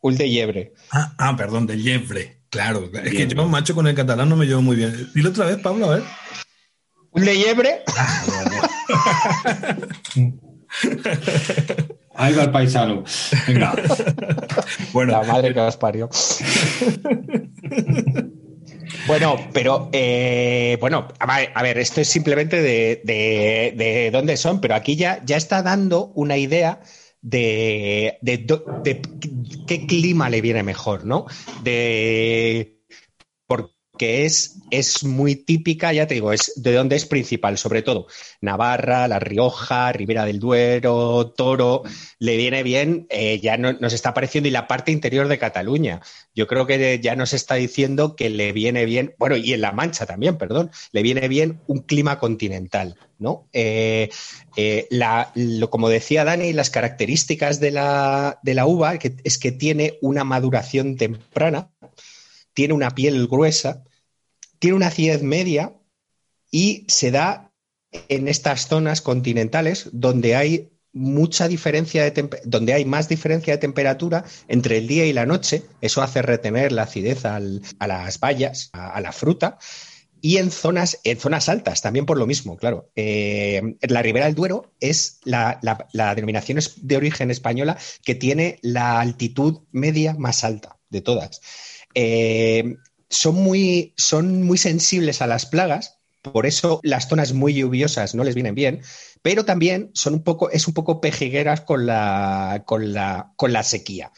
[0.00, 0.72] Un de liebre.
[0.92, 2.38] Ah, ah, perdón, de liebre.
[2.50, 5.10] Claro, es que yo macho con el catalán no me llevo muy bien.
[5.14, 6.02] Dile otra vez, Pablo, a ver.
[7.12, 7.82] ¿Un de liebre?
[12.14, 13.04] Ahí va el paisano.
[13.46, 13.74] Venga.
[14.92, 15.12] Bueno.
[15.12, 16.08] La madre que os parió.
[19.06, 24.96] Bueno, pero eh, bueno, a ver, esto es simplemente de, de, dónde son, pero aquí
[24.96, 26.80] ya, ya está dando una idea
[27.22, 29.00] de, de,
[29.66, 31.26] qué clima le viene mejor, ¿no?
[31.62, 32.77] De
[33.98, 38.06] porque es, es muy típica, ya te digo, es de dónde es principal, sobre todo
[38.40, 41.82] Navarra, La Rioja, Ribera del Duero, Toro,
[42.20, 46.00] le viene bien, eh, ya nos está pareciendo, y la parte interior de Cataluña.
[46.32, 49.72] Yo creo que ya nos está diciendo que le viene bien, bueno, y en La
[49.72, 52.94] Mancha también, perdón, le viene bien un clima continental.
[53.18, 53.48] ¿no?
[53.52, 54.10] Eh,
[54.56, 54.86] eh,
[55.34, 60.22] lo, como decía Dani, las características de la, de la uva es que tiene una
[60.22, 61.72] maduración temprana,
[62.58, 63.84] tiene una piel gruesa,
[64.58, 65.74] tiene una acidez media
[66.50, 67.52] y se da
[68.08, 74.24] en estas zonas continentales donde hay mucha diferencia de donde hay más diferencia de temperatura
[74.48, 79.00] entre el día y la noche, eso hace retener la acidez a las bayas, a,
[79.00, 79.58] la fruta,
[80.20, 82.90] y en zonas, en zonas altas, también por lo mismo, claro.
[82.96, 85.60] Eh, la Ribera del Duero es la,
[86.16, 91.40] denominación de origen española que tiene la altitud media más alta de todas.
[91.94, 92.76] Eh,
[93.10, 98.24] son muy, son muy sensibles a las plagas, por eso las zonas muy lluviosas no
[98.24, 98.82] les vienen bien,
[99.22, 103.62] pero también son un poco, es un poco pejigueras con la, con la, con la
[103.62, 104.12] sequía.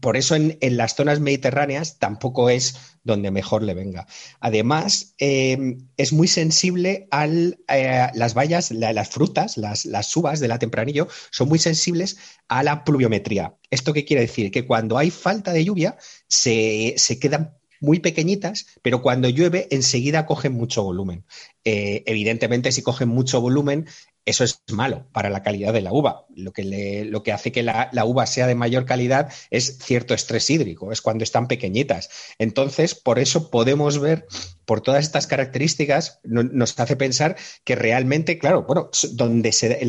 [0.00, 4.06] por eso en, las zonas mediterráneas tampoco es donde mejor le venga.
[4.40, 10.48] Además, eh, es muy sensible a eh, las bayas, las frutas, las, las uvas de
[10.48, 12.16] la tempranillo, son muy sensibles
[12.48, 13.56] a la pluviometría.
[13.70, 14.50] ¿Esto qué quiere decir?
[14.50, 15.96] Que cuando hay falta de lluvia,
[16.28, 21.24] se, se quedan muy pequeñitas, pero cuando llueve enseguida cogen mucho volumen.
[21.64, 23.86] Eh, evidentemente, si cogen mucho volumen,
[24.24, 26.26] eso es malo para la calidad de la uva.
[26.34, 30.48] Lo que, lo que hace que la, uva sea de mayor calidad es cierto estrés
[30.48, 32.08] hídrico, es cuando están pequeñitas.
[32.38, 34.26] Entonces, por eso podemos ver,
[34.64, 39.80] por todas estas características, nos hace pensar que realmente, claro, bueno, donde se,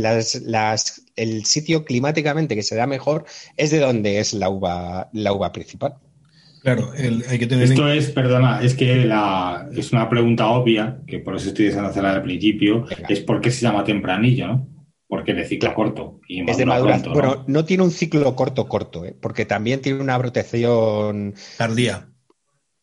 [1.15, 3.25] el sitio climáticamente que se da mejor
[3.56, 5.99] es de donde es la uva, la uva principal.
[6.63, 7.65] Claro, hay que tener.
[7.65, 11.89] Esto es, perdona, es que la, es una pregunta obvia, que por eso estoy deseando
[11.89, 14.69] hacerla al principio, es por qué se llama tempranillo, ¿no?
[15.06, 16.21] Porque de ciclo corto.
[16.26, 17.13] Y es de maduración.
[17.13, 17.65] Bueno, ¿no?
[17.65, 19.13] tiene un ciclo corto corto, ¿eh?
[19.19, 22.08] porque también tiene una protección tardía.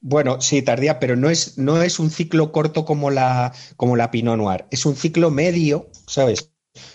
[0.03, 4.11] Bueno, sí, tardía, pero no es, no es un ciclo corto como la, como la
[4.11, 4.67] Pinot Noir.
[4.71, 6.50] Es un ciclo medio, ¿sabes?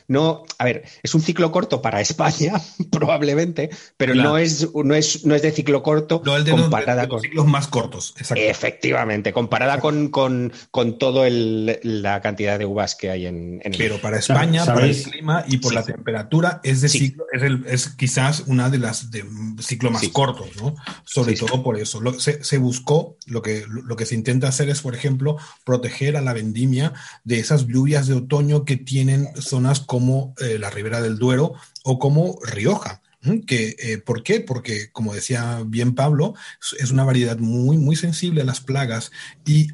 [0.08, 2.54] No, a ver, es un ciclo corto para España,
[2.92, 7.08] probablemente, pero no, es, no, es, no es de ciclo corto no, el de comparada
[7.08, 8.14] con ciclos más cortos.
[8.36, 14.00] Efectivamente, comparada con, con, con toda la cantidad de uvas que hay en, el Pero
[14.00, 18.44] para España, por el clima y por la temperatura, es de ciclo, es, es, quizás
[18.48, 19.26] una de las de
[19.60, 20.76] ciclo más cortos, ¿no?
[21.04, 22.02] Sobre todo por eso.
[22.20, 26.22] se, se, buscó, lo que, lo que se intenta hacer es, por ejemplo, proteger a
[26.22, 31.18] la vendimia de esas lluvias de otoño que tienen zonas como eh, la Ribera del
[31.18, 31.54] Duero
[31.86, 33.02] o como Rioja.
[33.48, 34.42] Que, eh, ¿Por qué?
[34.42, 36.34] Porque, como decía bien Pablo,
[36.78, 39.10] es una variedad muy, muy sensible a las plagas
[39.46, 39.70] y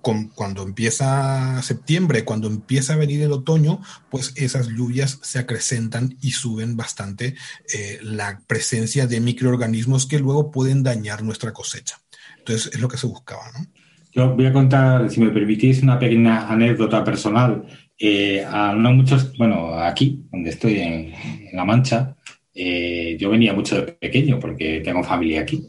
[0.00, 6.30] cuando empieza septiembre, cuando empieza a venir el otoño, pues esas lluvias se acrecentan y
[6.30, 7.36] suben bastante
[7.74, 11.98] eh, la presencia de microorganismos que luego pueden dañar nuestra cosecha.
[12.38, 13.44] Entonces, es lo que se buscaba.
[14.14, 17.64] Yo voy a contar, si me permitís, una pequeña anécdota personal.
[18.04, 21.12] Eh, a no muchos, bueno, aquí, donde estoy en,
[21.52, 22.16] La Mancha,
[22.52, 25.62] eh, yo venía mucho de pequeño porque tengo familia aquí.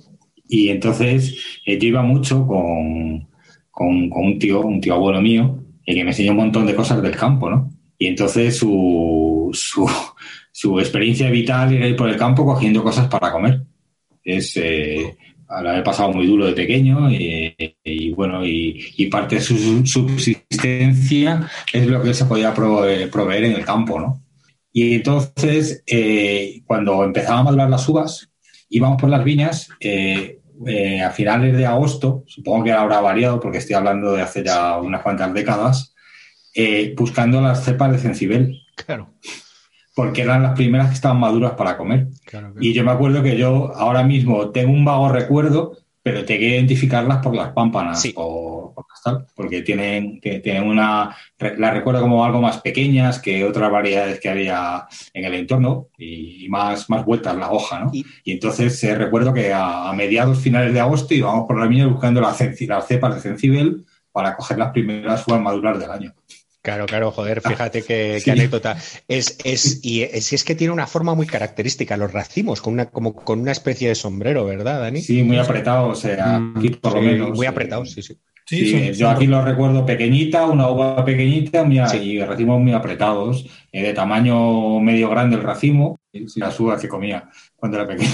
[0.48, 3.28] Y entonces eh, yo iba mucho con,
[3.70, 7.16] con, un tío, un tío abuelo mío, que me enseñó un montón de cosas del
[7.16, 7.72] campo, ¿no?
[8.00, 9.88] Y entonces su, su,
[10.52, 13.62] su experiencia vital era ir por el campo cogiendo cosas para comer.
[14.24, 14.60] Es,
[15.62, 21.88] la he pasado muy duro de pequeño y, bueno, y, parte de su subsistencia es
[21.88, 24.22] lo que se podía proveer, en el campo, ¿no?
[24.72, 28.30] Y entonces, eh, cuando empezaban a madurar las uvas,
[28.70, 33.60] íbamos por las viñas eh, eh, a finales de agosto, supongo que habrá variado porque
[33.60, 35.94] estoy hablando de hace ya unas cuantas décadas,
[36.96, 38.62] buscando las cepas de cencibel.
[38.76, 39.14] Claro.
[39.96, 42.08] Porque eran las primeras que estaban maduras para comer.
[42.60, 46.50] Y yo me acuerdo que yo ahora mismo tengo un vago recuerdo pero te que
[46.50, 51.16] identificarlas por las pámpanas o por tal, porque tienen, tienen una,
[51.58, 56.48] la recuerdo como algo más pequeñas que otras variedades que había en el entorno y,
[56.50, 57.92] más, más vueltas la hoja, ¿no?
[57.94, 62.20] Y, entonces eh, recuerdo que a, mediados finales de agosto íbamos por la mina buscando
[62.20, 66.14] las la cepas de Cencibel para coger las primeras uvas maduras del año.
[66.64, 68.78] Claro, claro, joder, ah, fíjate qué, anécdota.
[69.10, 72.86] Es, es, y es, es, que tiene una forma muy característica, los racimos, con una,
[72.86, 75.02] como con una especie de sombrero, ¿verdad, Dani?
[75.02, 77.32] Sí, muy apretado, o sea, mm, aquí por lo menos.
[77.32, 78.18] Muy apretado, sí, sí.
[78.46, 83.94] Sí, yo aquí lo recuerdo pequeñita, una uva pequeñita y racimos muy apretados, eh, de
[83.94, 86.00] tamaño medio grande el racimo,
[86.36, 88.10] las uvas que comía cuando era pequeño.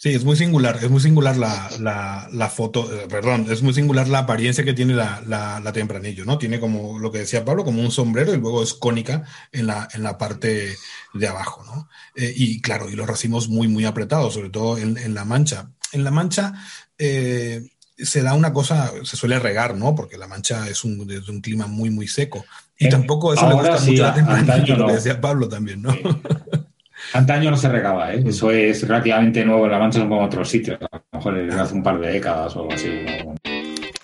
[0.00, 4.06] Sí, es muy singular, es muy singular la, la, foto, eh, perdón, es muy singular
[4.06, 6.38] la apariencia que tiene la, la, tempranillo, ¿no?
[6.38, 9.88] Tiene como lo que decía Pablo, como un sombrero y luego es cónica en la,
[9.92, 10.76] en la parte
[11.14, 11.88] de abajo, ¿no?
[12.14, 15.72] Eh, y claro, y los racimos muy, muy apretados, sobre todo en, en la mancha.
[15.90, 16.54] En la mancha
[16.96, 19.96] eh, se da una cosa, se suele regar, ¿no?
[19.96, 22.44] Porque la mancha es un, un clima muy, muy seco.
[22.78, 25.92] Y tampoco eso le gusta mucho a la tempranillo, lo que decía Pablo también, ¿no?
[27.12, 28.22] Antaño no se regaba, ¿eh?
[28.26, 31.74] eso es relativamente nuevo en La Mancha, como en otros sitios, a lo mejor hace
[31.74, 32.90] un par de décadas o algo así.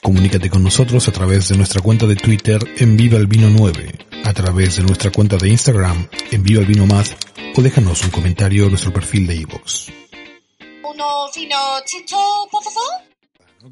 [0.03, 3.93] Comunícate con nosotros a través de nuestra cuenta de Twitter en Viva el Vino 9,
[4.25, 7.17] a través de nuestra cuenta de Instagram en Viva el Vino Más
[7.57, 9.89] o déjanos un comentario en nuestro perfil de iVoox.
[10.83, 12.17] ¿Uno vino tinto,
[12.51, 13.14] por favor?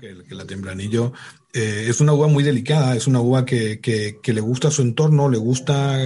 [0.01, 1.13] Que, la tempranillo
[1.53, 3.79] eh, es una uva muy delicada, es una uva que,
[4.25, 5.99] le gusta su entorno, le gusta,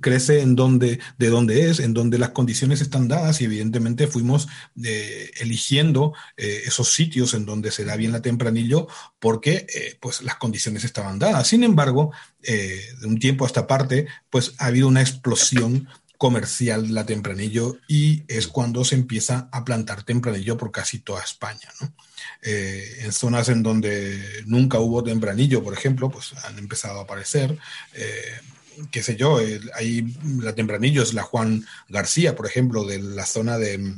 [0.00, 4.48] crece en donde, de donde es, en donde las condiciones están dadas y evidentemente fuimos
[4.84, 8.88] eh, eligiendo eh, esos sitios en donde se da bien la tempranillo
[9.18, 9.66] porque
[10.00, 11.48] pues las condiciones estaban dadas.
[11.48, 12.12] Sin embargo,
[12.42, 15.88] de un tiempo a esta parte, pues ha habido una explosión
[16.20, 21.70] comercial la tempranillo y es cuando se empieza a plantar tempranillo por casi toda España.
[21.80, 21.94] ¿no?
[22.42, 27.56] Eh, en zonas en donde nunca hubo tempranillo, por ejemplo, pues han empezado a aparecer.
[27.94, 28.34] Eh,
[28.90, 29.38] qué sé yo,
[29.74, 33.94] ahí la tempranillo es la Juan García, por ejemplo, de la zona de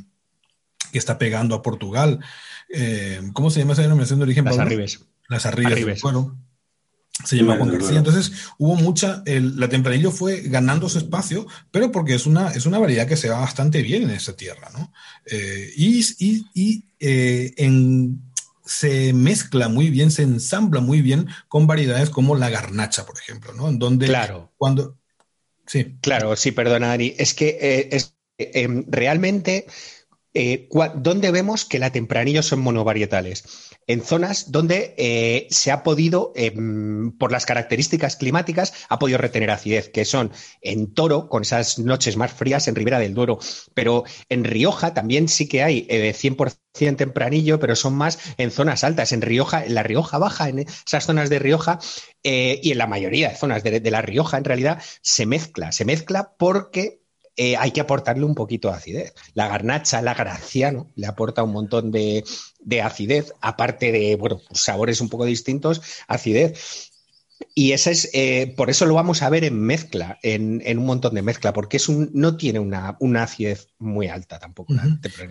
[0.93, 2.21] que está pegando a Portugal.
[2.69, 4.45] Eh, ¿Cómo se llama esa denominación de origen?
[4.45, 5.01] Las Arribes.
[5.27, 6.01] Las Arribes.
[6.01, 6.37] Bueno,
[7.23, 7.97] se llama Juan García.
[7.97, 12.79] Entonces hubo mucha, la tempranillo fue ganando su espacio, pero porque es una, es una
[12.79, 14.91] variedad que se va bastante bien en esa tierra, ¿no?
[15.75, 16.03] y,
[16.55, 18.21] y, en
[18.65, 23.53] se mezcla muy bien, se ensambla muy bien con variedades como la garnacha, por ejemplo,
[23.53, 23.69] ¿no?
[23.69, 24.51] En donde claro.
[24.57, 24.97] cuando
[25.65, 25.97] sí.
[26.01, 27.15] Claro, sí, perdona, Ari.
[27.17, 29.67] Es que eh, es, eh, realmente
[30.33, 33.43] eh, ¿dónde vemos que la tempranillo son monovarietales?
[33.85, 39.51] En zonas donde eh, se ha podido, em, por las características climáticas, ha podido retener
[39.51, 40.31] acidez, que son
[40.61, 43.37] en Toro, con esas noches más frías, en Ribera del Duero,
[43.75, 48.83] pero en Rioja también sí que hay 100% eh, tempranillo, pero son más en zonas
[48.83, 51.79] altas, en Rioja, en la Rioja Baja, en esas zonas de Rioja,
[52.23, 56.33] y en la mayoría de zonas de la Rioja, en realidad, se mezcla, se mezcla
[56.39, 57.02] porque
[57.35, 59.13] eh, hay que aportarle un poquito de acidez.
[59.33, 62.23] La garnacha, la graciano, le aporta un montón de,
[62.59, 66.92] de acidez, aparte de, bueno, sabores un poco distintos, acidez.
[67.55, 71.13] Y ese es, eh, por eso lo vamos a ver en mezcla, en, un montón
[71.15, 74.73] de mezcla, porque es un, no tiene una, acidez muy alta tampoco.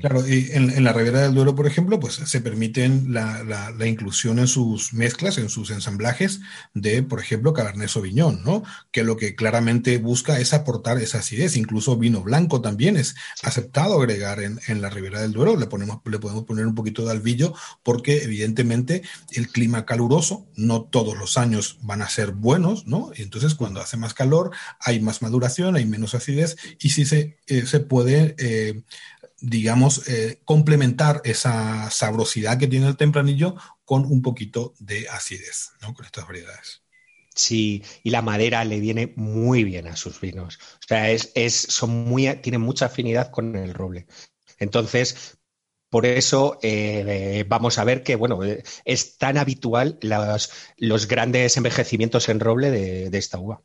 [0.01, 4.47] Claro, y en, la Ribera del Duero, por ejemplo, pues se permiten la, inclusión en
[4.47, 6.41] sus mezclas, en sus ensamblajes
[6.75, 8.63] de, por ejemplo, Cabernet Sauvignon, ¿no?
[8.91, 11.57] Que lo que claramente busca es aportar esa acidez.
[11.57, 15.57] Incluso vino blanco también es aceptado agregar en, la Ribera del Duero.
[15.57, 19.03] Le, ponemos, le podemos poner un poquito de albillo porque evidentemente
[19.33, 23.13] el clima caluroso, no todos los años van a ser buenos, ¿no?
[23.15, 24.51] Y entonces cuando hace más calor
[24.81, 28.83] hay más maduración, hay menos acidez y sí se, eh, se puede, eh,
[29.41, 35.95] digamos, eh, complementar esa sabrosidad que tiene el tempranillo con un poquito de acidez, ¿no?
[35.95, 36.83] Con estas variedades.
[37.35, 40.59] Sí, y la madera le viene muy bien a sus vinos.
[40.75, 44.07] O sea, es, es, son muy, tienen mucha afinidad con el roble.
[44.59, 45.39] Entonces,
[45.93, 52.31] por eso eh, vamos a ver que bueno, eh, es tan habitual los, grandes envejecimientos
[52.31, 53.63] en roble de, esta uva.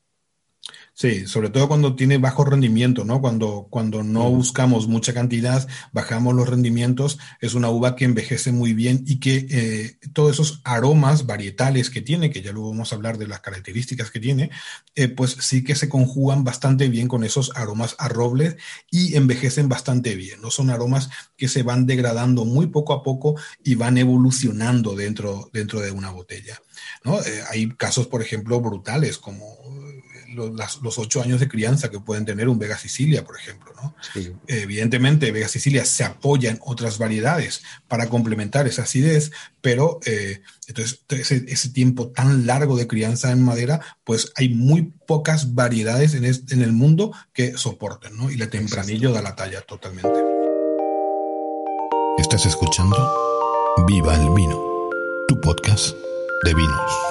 [1.00, 3.22] Sí, sobre todo cuando tiene bajo rendimiento, ¿no?
[3.22, 8.74] Cuando, cuando no buscamos mucha cantidad, bajamos los rendimientos, es una uva que envejece muy
[8.74, 12.95] bien y que eh, todos esos aromas varietales que tiene, que ya luego vamos a
[12.95, 14.50] hablar de las características que tiene,
[14.95, 18.58] eh, pues sí que se conjugan bastante bien con esos aromas a roble
[18.89, 20.41] y envejecen bastante bien.
[20.41, 25.52] No son aromas que se van degradando muy poco a poco y van evolucionando dentro,
[25.54, 26.60] dentro de una botella.
[27.04, 27.20] ¿no?
[27.22, 29.45] Eh, hay casos, por ejemplo, brutales como
[30.38, 33.73] los, ocho años de crianza que pueden tener un Vega Sicilia, por ejemplo.
[33.81, 33.95] ¿no?
[34.47, 39.31] Evidentemente, Vega Sicilia se apoya en otras variedades para complementar esa acidez,
[39.61, 45.53] pero eh, entonces ese, tiempo tan largo de crianza en madera, pues hay muy pocas
[45.53, 48.31] variedades en, en el mundo que soporten, ¿no?
[48.31, 50.19] Y la tempranillo da la talla totalmente.
[52.17, 52.97] Estás escuchando
[53.88, 54.59] Viva el Vino,
[55.27, 55.95] tu podcast
[56.43, 57.07] de vinos.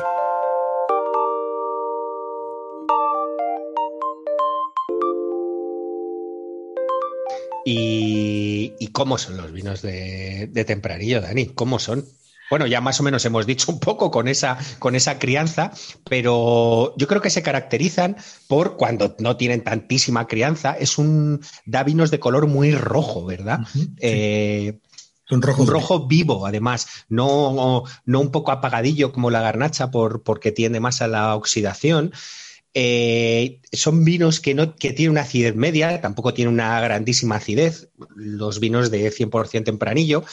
[7.68, 11.46] ¿Y, cómo son los vinos de, tempranillo, Dani?
[11.46, 12.04] ¿Cómo son?
[12.48, 15.72] Bueno, ya más o menos hemos dicho un poco con esa, con esa crianza,
[16.08, 21.82] pero yo creo que se caracterizan por cuando no tienen tantísima crianza, es un, da
[21.82, 23.58] vinos de color muy rojo, ¿verdad?
[23.98, 24.78] Eh,
[25.28, 30.78] un rojo vivo, además, no, no un poco apagadillo como la garnacha por, porque tiende
[30.78, 32.12] más a la oxidación.
[32.78, 37.88] Eh, son vinos que, no, que tienen una acidez media, tampoco tienen una grandísima acidez,
[38.14, 40.24] los vinos de 100% tempranillo.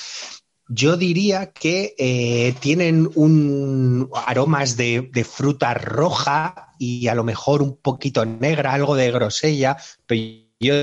[0.67, 7.77] Yo diría que eh, tienen un aromas de, fruta roja y a lo mejor un
[7.77, 10.21] poquito negra, algo de grosella, pero
[10.59, 10.73] yo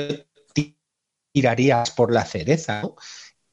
[1.31, 2.97] tiraría por la cereza, ¿no?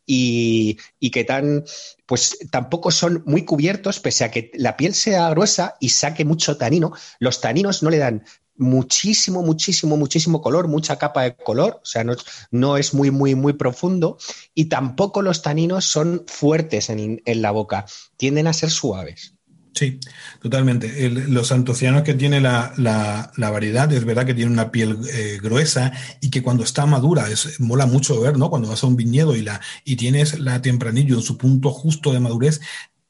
[0.07, 0.77] Y,
[1.11, 1.65] que tan,
[2.05, 6.57] pues tampoco son muy cubiertos, pese a que la piel sea gruesa y saque mucho
[6.57, 8.23] tanino, los taninos no le dan
[8.55, 12.15] muchísimo, muchísimo, muchísimo color, mucha capa de color, o sea, no,
[12.49, 14.17] no es muy, muy, muy profundo
[14.55, 17.85] y tampoco los taninos son fuertes en, en la boca,
[18.15, 19.36] tienden a ser suaves.
[19.78, 19.99] Sí,
[20.41, 21.07] totalmente.
[21.11, 22.73] los antocianos que tiene la,
[23.38, 27.59] variedad, es verdad que tiene una piel eh, gruesa y que cuando está madura, es,
[27.59, 28.49] mola mucho ver, ¿no?
[28.49, 32.11] Cuando vas a un viñedo y, la, y tienes la tempranillo en su punto justo
[32.11, 32.59] de madurez,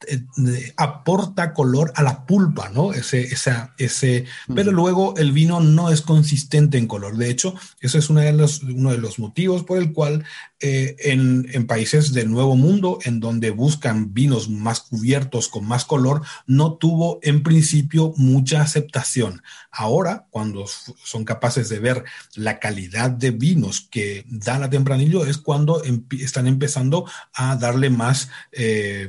[0.06, 2.92] eh, aporta color a la pulpa, ¿no?
[2.92, 7.16] Ese, esa, ese, pero luego el vino no es consistente en color.
[7.16, 10.22] De hecho, eso es uno de los, uno de los motivos por el cual
[10.60, 16.22] eh, en, países del Nuevo Mundo, en donde buscan vinos más cubiertos, con más color,
[16.46, 19.42] no tuvo en principio mucha aceptación.
[19.70, 22.04] Ahora, cuando son capaces de ver
[22.34, 25.82] la calidad de vinos que da la tempranillo, es cuando
[26.18, 28.30] están empezando a darle más...
[28.52, 29.08] Eh,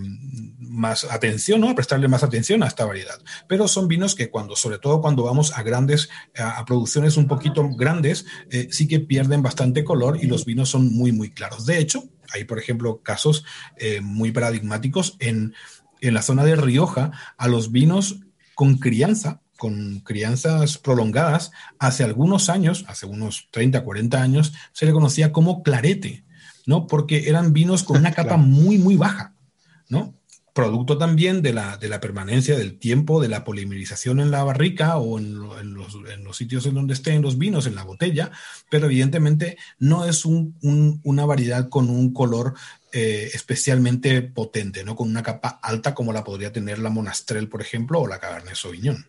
[0.70, 1.70] más atención, ¿no?
[1.70, 3.20] A prestarle más atención a esta variedad.
[3.47, 7.68] Pero son vinos que cuando, sobre todo cuando vamos a grandes, a, producciones un poquito
[7.76, 11.65] grandes, eh, sí que pierden bastante color y los vinos son muy, muy claros.
[11.65, 13.45] De hecho, hay, por ejemplo, casos
[13.77, 15.55] eh, muy paradigmáticos en,
[16.01, 18.19] en la zona de Rioja a los vinos
[18.55, 24.91] con crianza, con crianzas prolongadas, hace algunos años, hace unos 30, 40 años, se le
[24.91, 26.25] conocía como clarete,
[26.65, 26.87] ¿no?
[26.87, 29.33] Porque eran vinos con una capa muy, muy baja,
[29.87, 30.18] ¿no?
[30.60, 34.97] Producto también de la, de la, permanencia del tiempo, de la polimerización en la barrica
[34.97, 38.32] o en, los, en, los, sitios en donde estén los vinos, en la botella,
[38.70, 40.57] pero evidentemente no es un,
[41.03, 42.53] una variedad con un color
[42.91, 44.95] eh, especialmente potente, ¿no?
[44.95, 48.55] con una capa alta como la podría tener la Monastrell, por ejemplo, o la Cabernet
[48.55, 49.05] Sauvignon.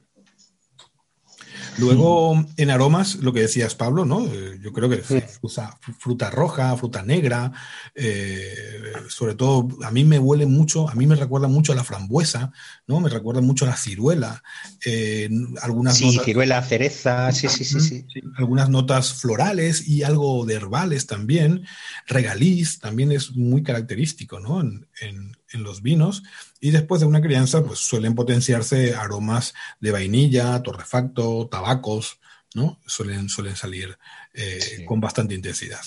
[1.80, 4.26] Luego, en aromas, lo que decías, Pablo, ¿no?
[4.26, 7.52] Eh, yo creo que fruta, fruta roja, fruta negra,
[7.94, 11.84] eh, sobre todo, a mí me huele mucho, a mí me recuerda mucho a la
[11.84, 12.52] frambuesa,
[12.86, 13.00] ¿no?
[13.00, 14.42] Me recuerda mucho a la ciruela.
[14.84, 15.28] Eh,
[15.62, 18.04] algunas sí, ciruela, cereza, sí, sí, sí, sí,
[18.36, 21.64] Algunas notas florales y algo de herbales también.
[22.06, 24.60] Regaliz también es muy característico, ¿no?
[24.60, 26.22] en, en los vinos
[26.60, 32.18] y después de una crianza pues suelen potenciarse aromas de vainilla, torrefacto, tabacos,
[32.54, 32.80] ¿no?
[32.86, 33.98] Suelen, suelen salir
[34.34, 35.82] eh, con bastante intensidad.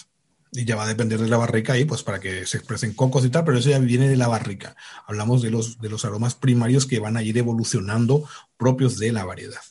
[0.51, 3.25] Y ya va a depender de la barrica ahí, pues para que se expresen cocos
[3.25, 4.75] y tal, pero eso ya viene de la barrica.
[5.07, 9.25] Hablamos de los, de los aromas primarios que van a ir evolucionando propios de la
[9.25, 9.61] variedad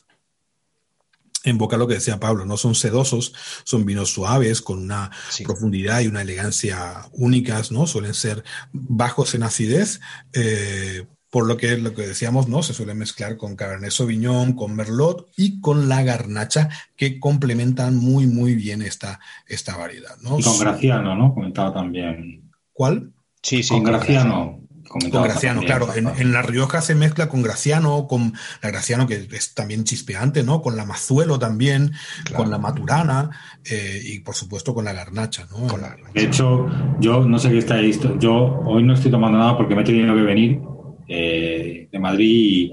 [1.43, 3.33] en boca lo que decía Pablo, no son sedosos,
[3.63, 5.11] son vinos suaves, con una
[5.43, 7.85] profundidad y una elegancia únicas, ¿no?
[7.85, 9.99] Suelen ser bajos en acidez,
[10.33, 12.63] eh, por lo que lo que decíamos, ¿no?
[12.63, 18.27] Se suele mezclar con Cabernet Sauvignon, con Merlot y con la garnacha, que complementan muy,
[18.27, 20.39] muy bien esta, esta variedad, ¿no?
[20.39, 21.33] Y con Graciano, ¿no?
[21.33, 22.51] Comentaba también.
[22.71, 23.11] ¿Cuál?
[23.41, 23.73] Sí, sí.
[23.73, 24.62] Con Graciano
[24.99, 25.87] Con Graciano, claro.
[25.95, 30.61] En, La Rioja se mezcla con Graciano, con la Graciano que es también chispeante, ¿no?
[30.61, 31.93] Con la Mazuelo también,
[32.35, 33.31] con la Maturana
[33.65, 35.67] eh, y por supuesto con la Garnacha, ¿no?
[36.13, 36.67] De hecho,
[36.99, 37.99] yo no sé qué estáis.
[38.19, 40.59] Yo hoy no estoy tomando nada porque me he tenido que venir
[41.07, 42.71] eh, de Madrid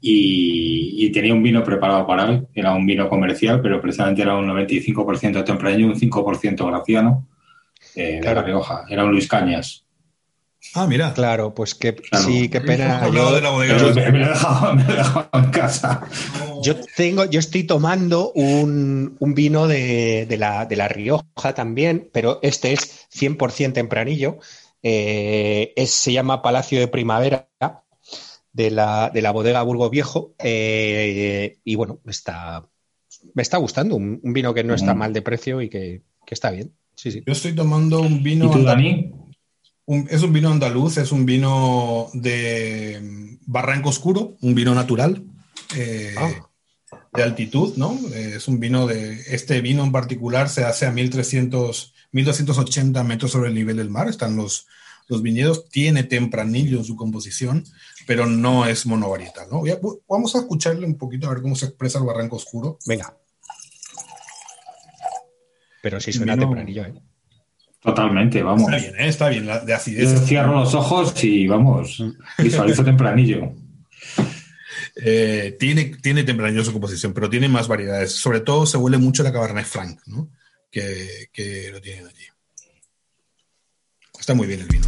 [0.00, 2.46] y, tenía un vino preparado para él.
[2.54, 7.26] Era un vino comercial, pero precisamente era un 95% tempranillo y un 5% Graciano
[7.94, 8.84] eh, de La Rioja.
[8.88, 9.85] Era un Luis Cañas.
[10.74, 11.14] Ah, mira.
[11.14, 13.08] Claro, pues que sí, qué pena.
[13.10, 13.78] Yo, de la bodega.
[13.78, 16.06] Yo, me, lo he dejado, en casa.
[16.62, 22.72] Yo tengo, yo estoy tomando un, vino de, la, de, la, Rioja también, pero este
[22.72, 24.38] es 100% tempranillo.
[24.82, 27.48] Eh, se llama Palacio de Primavera
[28.52, 30.34] de la, de la bodega Burgo Viejo.
[30.38, 32.66] Eh, y bueno, está,
[33.34, 33.96] me está gustando.
[33.96, 36.72] Un, vino que no está mal de precio y que, está bien.
[36.94, 37.22] Sí, sí.
[37.26, 38.46] Yo estoy tomando un vino.
[38.46, 39.12] ¿Y tú, Dani?
[39.86, 45.24] Es un vino andaluz, es un vino de Barranco Oscuro, un vino natural.
[45.74, 46.30] Eh, ah.
[47.12, 47.98] de altitud, ¿no?
[48.14, 53.48] Es un vino de, este vino en particular se hace a 1300, 1280 metros sobre
[53.48, 54.66] el nivel del mar, están los,
[55.08, 57.64] los viñedos, tiene tempranillo en su composición,
[58.06, 59.62] pero no es monovarietal, ¿no?
[60.08, 62.78] Vamos a escucharle un poquito a ver cómo se expresa el Barranco Oscuro.
[62.86, 63.16] Venga.
[65.82, 66.94] Pero sí suena tempranillo, ¿eh?
[67.86, 68.72] Totalmente, vamos.
[68.72, 69.08] Está bien, ¿eh?
[69.08, 70.24] está bien, de acidez.
[70.26, 72.02] cierro los ojos y vamos,
[72.38, 73.54] visualizo tempranillo.
[74.96, 78.10] Eh, tiene, tiene tempranillo su composición, pero tiene más variedades.
[78.10, 80.28] Sobre todo se huele mucho la Cabernet Franc, ¿no?
[80.68, 82.24] Que, que lo tienen allí.
[84.18, 84.86] Está muy bien el vino.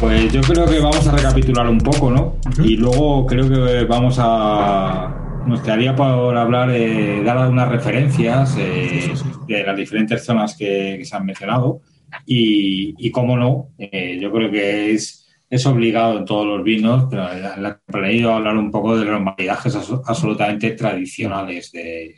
[0.00, 2.36] Pues yo creo que vamos a recapitular un poco, ¿no?
[2.62, 5.42] Y luego creo que vamos a.
[5.44, 9.12] Nos quedaría por hablar, de dar algunas referencias eh,
[9.48, 11.80] de las diferentes zonas que, se han mencionado.
[12.26, 17.06] Y, y cómo no, eh, yo creo que es, es obligado en todos los vinos,
[17.10, 22.14] pero he ido a hablar un poco de los maridajes absolutamente tradicionales de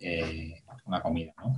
[0.00, 0.54] eh,
[0.86, 1.56] una comida, ¿no?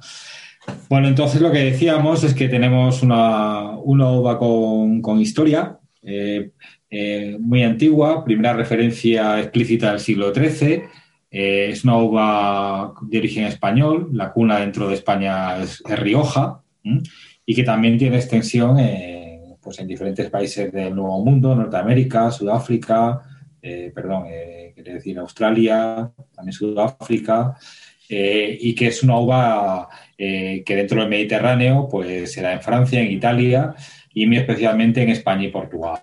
[0.89, 6.53] Bueno, entonces lo que decíamos es que tenemos una, una uva con, historia eh,
[6.89, 10.83] eh, muy antigua, primera referencia explícita del siglo XIII.
[11.29, 16.63] Eh, es una uva de origen español, la cuna dentro de España es, Rioja
[17.45, 18.77] y que también tiene extensión
[19.61, 23.23] pues en diferentes países del Nuevo Mundo, Norteamérica, Sudáfrica,
[23.61, 24.27] perdón,
[24.73, 27.57] quiere decir Australia, también Sudáfrica.
[28.09, 29.89] Eh, y que es una uva
[30.19, 33.75] eh, que dentro del Mediterráneo pues se da en Francia, en Italia
[34.15, 36.03] y muy especialmente en España y Portugal.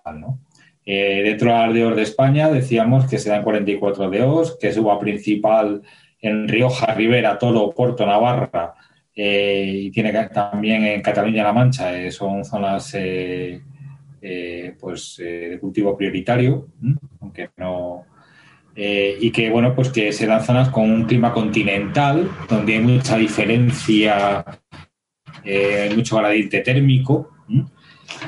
[0.85, 4.99] Eh, dentro de las de España decíamos que se dan 44 DEOs, que es uva
[4.99, 5.81] principal
[6.19, 8.73] en Rioja, Ribera, Toro, Porto, Navarra
[9.15, 12.95] y tiene también en Cataluña-La Mancha, son zonas
[14.79, 16.67] pues, de cultivo prioritario,
[17.19, 18.05] aunque no,
[18.75, 23.17] eh, y que bueno pues que se zonas con un clima continental donde hay mucha
[23.17, 24.43] diferencia
[25.43, 27.29] eh, mucho gradiente térmico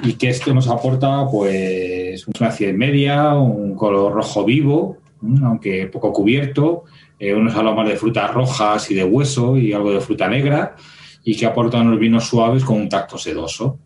[0.04, 4.98] y que esto nos aporta pues una acidez media un color rojo vivo
[5.44, 6.84] aunque poco cubierto
[7.18, 10.76] eh, unos aromas de frutas rojas y de hueso y algo de fruta negra
[11.24, 13.80] y que aportan los vinos suaves con un tacto sedoso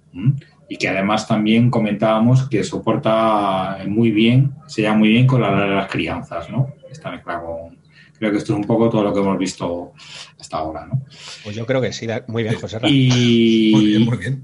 [0.70, 5.92] y que además también comentábamos que soporta muy bien, se llama muy bien con las
[5.92, 6.76] crianzas, ¿no?
[6.90, 7.80] Esta mezcla con...
[8.18, 9.94] Creo que esto es un poco todo lo que hemos visto
[10.40, 11.04] hasta ahora, ¿no?
[11.44, 13.72] Pues yo creo que sí, muy bien, José Y...
[13.76, 14.44] Muy bien, muy bien.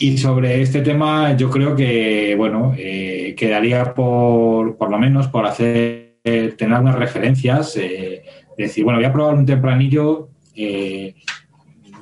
[0.00, 5.44] Y sobre este tema yo creo que, bueno, eh, quedaría por, por lo menos por
[5.44, 8.22] hacer, tener algunas referencias, eh,
[8.56, 11.16] decir, bueno, voy a probar un tempranillo, eh,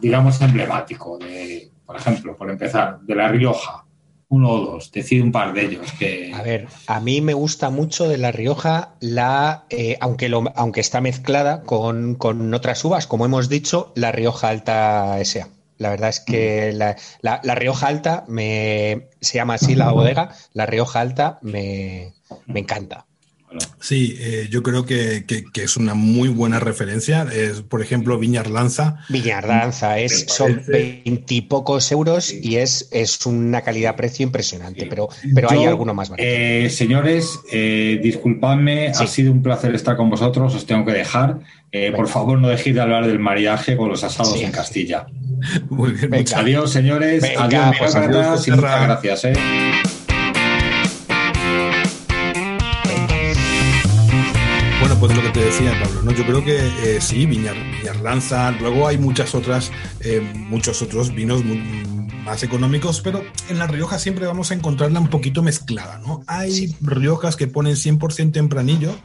[0.03, 1.56] digamos, emblemático de
[1.87, 3.87] por ejemplo, por empezar, de La Rioja,
[4.29, 5.93] uno o dos, decide un par de ellos.
[5.99, 6.33] Que...
[6.35, 10.81] A ver, a mí me gusta mucho de La Rioja la, eh, aunque, lo, aunque
[10.81, 12.17] está mezclada con,
[12.53, 15.49] otras uvas, como hemos dicho, La Rioja Alta S.A.
[15.79, 16.77] La verdad es que mm.
[16.77, 22.15] la, la, Rioja Alta me, se llama así la bodega, La Rioja Alta me,
[22.47, 23.07] me encanta.
[23.81, 25.25] Sí, eh, yo creo que,
[25.55, 27.27] es una muy buena referencia.
[27.33, 28.99] Es, por ejemplo, Viñarlanza.
[29.09, 35.95] Viñarlanza es, son veintipocos euros y es, es una calidad-precio impresionante, pero, pero hay alguno
[35.95, 36.29] más barato.
[36.29, 41.39] Eh, señores, eh, disculpadme, ha sido un placer estar con vosotros, os tengo que dejar.
[41.95, 45.07] por favor, no dejéis de hablar del maridaje con los asados en Castilla.
[45.71, 47.23] Muy bien, Adiós, señores.
[47.39, 50.06] adiós, pues adiós, muchas gracias.
[55.07, 56.11] Pues lo que te decía Pablo, ¿no?
[56.11, 57.57] Yo creo que eh, sí, Viñar,
[58.03, 61.45] Lanza, luego hay muchas otras, eh, muchos otros vinos
[62.25, 66.25] más económicos, pero en La Rioja siempre vamos a encontrarla un poquito mezclada, ¿no?
[66.27, 68.99] Hay Riojas que ponen 100% tempranillo,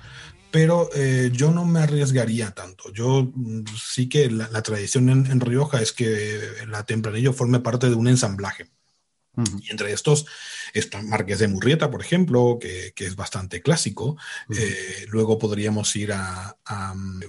[0.50, 2.92] pero eh, yo no me arriesgaría tanto.
[2.94, 7.96] Yo mm, sí que la, tradición en, Rioja es que la tempranillo forme parte de
[7.96, 8.72] un ensamblaje.
[9.62, 10.26] Y entre estos
[10.74, 14.18] está Marqués de Murrieta, por ejemplo, que, es bastante clásico.
[14.56, 16.56] Eh, luego podríamos ir a,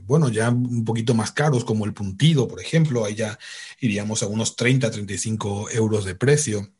[0.03, 3.05] bueno, ya un poquito más caros, como el Puntido, por ejemplo.
[3.05, 3.39] Ahí ya
[3.81, 6.73] iríamos a unos 30, 35 euros de precio.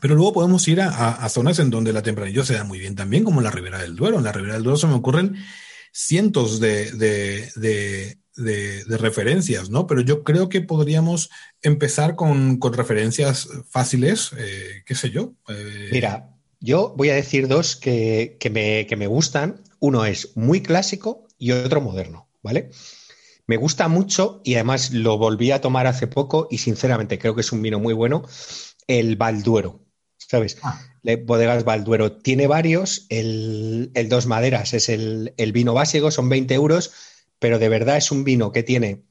[0.00, 3.24] Pero luego podemos ir a, zonas en donde la tempranillo se da muy bien también,
[3.24, 4.18] como en la Ribera del Duero.
[4.18, 5.36] En la Ribera del Duero se me ocurren
[5.92, 9.86] cientos de, referencias, ¿no?
[9.86, 11.30] Pero yo creo que podríamos
[11.60, 15.34] empezar con, referencias fáciles, eh, qué sé yo.
[15.48, 16.30] Eh, Mira,
[16.60, 19.62] yo voy a decir dos que, me, que me gustan.
[19.80, 22.70] Uno es muy clásico y otro moderno, ¿vale?
[23.46, 27.40] Me gusta mucho y además lo volví a tomar hace poco y sinceramente creo que
[27.40, 28.22] es un vino muy bueno
[28.86, 29.80] el Balduero,
[30.16, 30.58] ¿sabes?
[30.62, 30.80] Ah.
[31.24, 32.12] Bodegas Balduero.
[32.12, 36.92] Tiene varios, el, Dos Maderas es el, vino básico, son 20 euros,
[37.42, 39.02] pero de verdad es un vino que tiene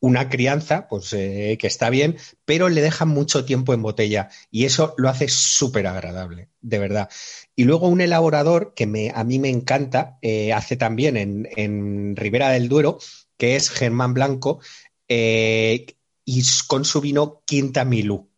[0.00, 4.64] una crianza, pues eh, que está bien, pero le deja mucho tiempo en botella y
[4.64, 7.10] eso lo hace súper agradable, de verdad.
[7.54, 12.16] Y luego un elaborador que me, a mí me encanta, eh, hace también en, en,
[12.16, 12.98] Ribera del Duero,
[13.36, 14.60] que es Germán Blanco,
[15.06, 15.84] eh,
[16.24, 18.30] y con su vino Quinta Milú.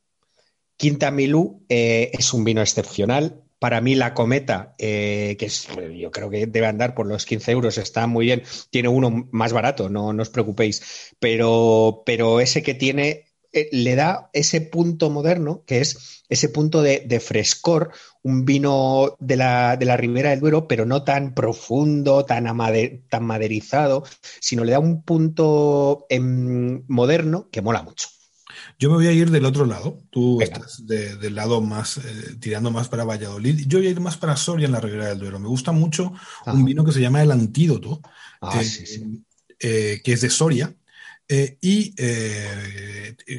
[0.77, 3.41] Quinta Milú es un vino excepcional.
[3.62, 7.52] Para mí la cometa, eh, que es, yo creo que debe andar por los 15
[7.52, 8.42] euros, está muy bien.
[8.70, 11.14] Tiene uno más barato, no, os preocupéis.
[11.20, 16.82] Pero, pero ese que tiene eh, le da ese punto moderno, que es ese punto
[16.82, 17.92] de, frescor,
[18.24, 22.46] un vino de la, de la, Ribera del Duero, pero no tan profundo, tan,
[23.08, 24.02] tan maderizado,
[24.40, 28.08] sino le da un punto em, moderno que mola mucho.
[28.78, 29.98] Yo me voy a ir del otro lado.
[30.11, 33.64] Tú estás del lado más, eh, tirando más para Valladolid.
[33.66, 35.38] Yo voy a ir más para Soria en la Ribera del Duero.
[35.38, 36.12] Me gusta mucho
[36.46, 38.00] un vino que se llama El Antídoto,
[38.40, 39.20] ah, eh,
[39.61, 40.74] eh, que es de Soria.
[41.28, 41.94] y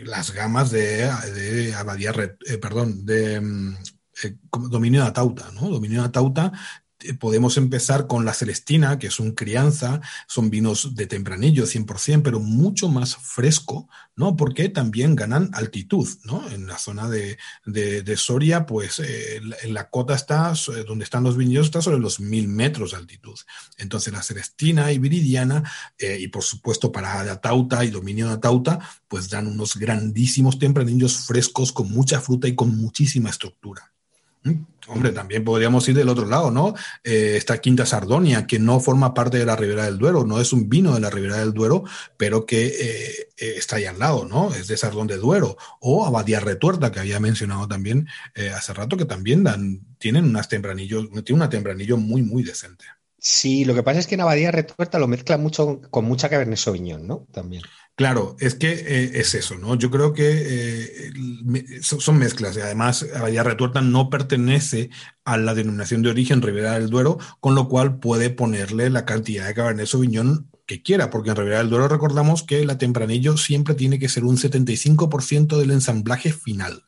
[0.05, 2.13] las gamas de, Abadía,
[2.61, 3.75] perdón, de mm,
[4.69, 5.69] Dominio de Atauta, ¿no?
[5.69, 6.51] Dominio de Atauta
[7.19, 12.39] podemos empezar con la Celestina, que es un crianza, son vinos de tempranillo 100%, pero
[12.39, 14.35] mucho más fresco, ¿no?
[14.35, 16.47] Porque también ganan altitud, ¿no?
[16.49, 17.37] En la zona de,
[18.17, 22.19] Soria, pues eh, en la cota está, eh, donde están los viñedos, está sobre los
[22.19, 23.37] mil metros de altitud.
[23.77, 25.63] Entonces la Celestina y Viridiana,
[25.99, 31.71] y por supuesto para Atauta y dominio de Atauta, pues dan unos grandísimos tempranillos frescos
[31.71, 33.92] con mucha fruta y con muchísima estructura.
[34.87, 36.73] Hombre, también podríamos ir del otro lado, ¿no?
[37.03, 40.51] Eh, esta Quinta Sardonia, que no forma parte de la Ribera del Duero, no es
[40.51, 41.85] un vino de la Ribera del Duero,
[42.17, 44.53] pero que eh, eh, está ahí al lado, ¿no?
[44.53, 45.57] Es de Sardón de Duero.
[45.79, 48.07] O Abadía Retuerta, que había mencionado también
[48.53, 52.85] hace rato, que también dan, tienen unas tempranillos, tiene una tempranillo muy, muy decente.
[53.25, 56.57] Sí, lo que pasa es que en Abadía Retuerta lo mezcla mucho con mucha Cabernet
[56.57, 57.25] Sauvignon, ¿no?
[57.31, 57.63] También.
[57.95, 59.75] Claro, es que eh, es eso, ¿no?
[59.75, 61.13] Yo creo que eh,
[61.81, 64.89] son mezclas y además Abadía Retuerta no pertenece
[65.23, 69.47] a la denominación de origen Ribera del Duero, con lo cual puede ponerle la cantidad
[69.47, 73.73] de Cabernet Sauvignon que quiera, porque en Ribera del Duero recordamos que la tempranillo siempre
[73.73, 76.83] tiene que ser un 75% del ensamblaje final.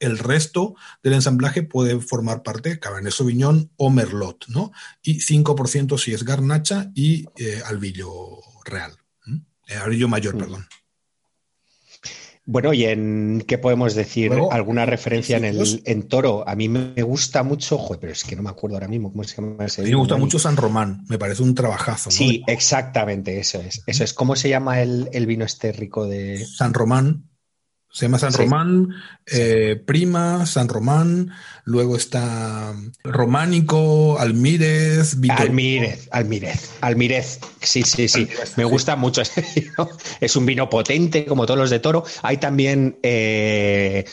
[0.00, 4.72] El resto del ensamblaje puede formar parte de Cabernet Sauvignon o Merlot, ¿no?
[5.02, 8.92] Y 5% si es garnacha y eh, albillo real.
[9.68, 10.38] Eh, mayor, mm.
[10.38, 10.66] perdón.
[12.46, 14.32] Bueno, ¿y en qué podemos decir?
[14.50, 16.48] ¿Alguna referencia en el en Toro?
[16.48, 19.22] A mí me gusta mucho, joder, pero es que no me acuerdo ahora mismo cómo
[19.22, 19.82] se llama ese.
[19.82, 22.10] A mí me gusta mucho San Román, me parece un trabajazo.
[22.10, 23.82] Sí, exactamente, eso es.
[23.86, 24.14] Eso es.
[24.14, 26.44] ¿Cómo se llama el, el vino este rico de.
[26.44, 27.29] San Román.
[27.92, 28.88] Se llama San Román,
[29.26, 31.32] eh, Prima, San Román,
[31.64, 32.72] luego está
[33.02, 37.40] Románico, Almírez, Almírez, Almírez, Almírez.
[37.60, 38.28] Sí, sí, sí.
[38.56, 39.88] Me gusta mucho ese vino.
[40.20, 42.04] Es un vino potente, como todos los de toro.
[42.22, 44.04] Hay también eh,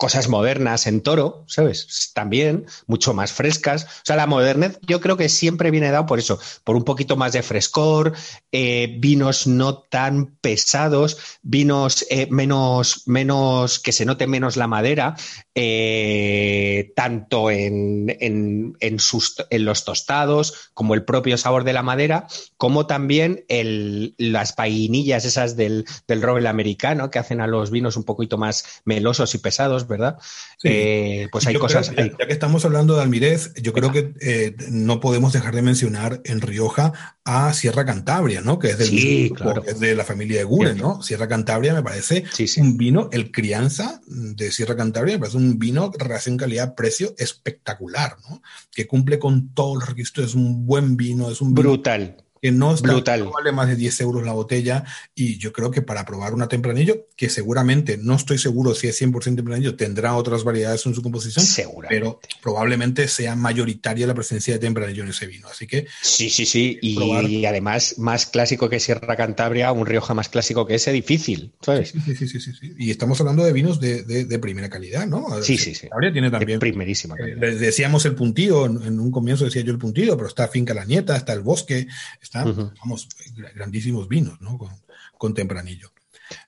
[0.00, 2.10] cosas modernas en toro, ¿sabes?
[2.14, 3.84] También, mucho más frescas.
[3.84, 7.18] O sea, la modernez yo creo que siempre viene dado por eso, por un poquito
[7.18, 8.14] más de frescor,
[8.50, 15.16] eh, vinos no tan pesados, vinos eh, menos, menos, que se note menos la madera,
[15.54, 22.26] eh, tanto en, en, sus, en, los tostados como el propio sabor de la madera,
[22.56, 27.98] como también el, las vainillas esas del, del roble americano que hacen a los vinos
[27.98, 30.16] un poquito más melosos y pesados ¿verdad?
[30.64, 31.92] Eh, pues hay cosas.
[31.94, 36.22] ya, que estamos hablando de Almirez, yo creo que eh, no podemos dejar de mencionar
[36.24, 38.58] en Rioja a Sierra Cantabria, ¿no?
[38.58, 38.78] Que es,
[39.80, 41.02] de la familia de Guren, ¿no?
[41.02, 42.24] Sierra Cantabria me parece
[42.56, 48.40] un vino, el crianza de Sierra Cantabria me parece un vino relación calidad-precio espectacular, ¿no?
[48.72, 52.74] Que cumple con todos los requisitos, es un buen vino, es un brutal que no,
[52.74, 54.84] está, vale más de 10 euros la botella
[55.14, 59.00] y yo creo que para probar una tempranillo, que seguramente, no estoy seguro si es
[59.00, 61.44] 100% tempranillo, tendrá otras variedades en su composición,
[61.88, 65.86] pero probablemente sea mayoritaria la presencia de tempranillo en ese vino, así que...
[66.00, 70.76] Sí, sí, sí, y, además más clásico que Sierra Cantabria, un Rioja más clásico que
[70.76, 71.90] ese, difícil, ¿sabes?
[71.90, 75.42] Sí, sí, sí, sí, sí, y estamos hablando de vinos de, de, primera calidad, ¿no?
[75.42, 75.82] Sí, sí, sí.
[75.82, 76.58] Cantabria tiene también...
[76.58, 80.48] primerísima eh, decíamos el puntillo, en, en, un comienzo decía yo el puntillo, pero está
[80.48, 81.86] Finca La Nieta, está el Bosque,
[82.32, 83.08] vamos,
[83.54, 84.58] grandísimos vinos, ¿no?
[85.18, 85.90] Con, tempranillo.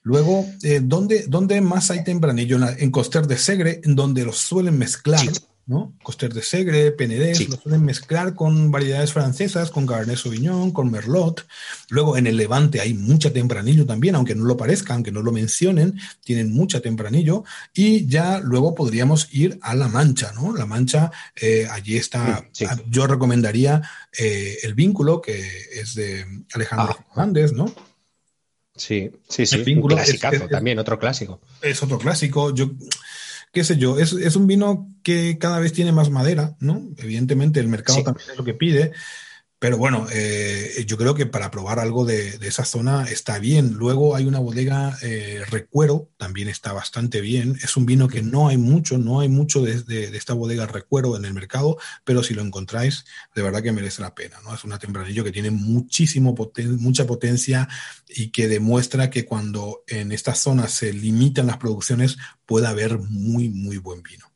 [0.03, 2.59] Luego, eh, ¿dónde, más hay tempranillo?
[2.79, 5.27] En, Coster de Segre, en donde los suelen mezclar,
[5.67, 5.95] ¿no?
[6.03, 11.47] Coster de Segre, Penedés, los suelen mezclar con variedades francesas, con Cabernet Sauvignon, con Merlot.
[11.89, 15.31] Luego, en el Levante hay mucha tempranillo también, aunque no lo parezca, aunque no lo
[15.33, 17.45] mencionen, tienen mucha tempranillo.
[17.73, 20.55] Y ya luego podríamos ir a La Mancha, ¿no?
[20.55, 22.45] La Mancha, eh, allí está,
[22.89, 23.83] yo recomendaría
[24.19, 27.05] eh, El Vínculo, que es de Alejandro ah.
[27.09, 27.73] Fernández, ¿no?
[28.75, 29.57] Sí, sí, sí.
[29.57, 31.41] El vínculo un también, otro clásico.
[31.61, 32.55] Es otro clásico.
[32.55, 32.71] Yo,
[33.53, 36.83] qué sé yo, es, es, un vino que cada vez tiene más madera, ¿no?
[36.97, 38.93] Evidentemente el mercado también es lo que pide.
[39.63, 43.75] Pero bueno, eh, yo creo que para probar algo de, esa zona está bien.
[43.75, 47.57] Luego hay una bodega eh, Recuero, también está bastante bien.
[47.63, 51.25] Es un vino que no hay mucho, no hay mucho de, esta bodega Recuero en
[51.25, 53.05] el mercado, pero si lo encontráis,
[53.37, 54.39] de verdad que merece la pena.
[54.43, 54.53] ¿no?
[54.53, 56.35] Es una tempranillo que tiene muchísimo
[56.81, 57.69] mucha potencia
[58.09, 63.49] y que demuestra que cuando en esta zona se limitan las producciones puede haber muy,
[63.49, 64.32] muy buen vino.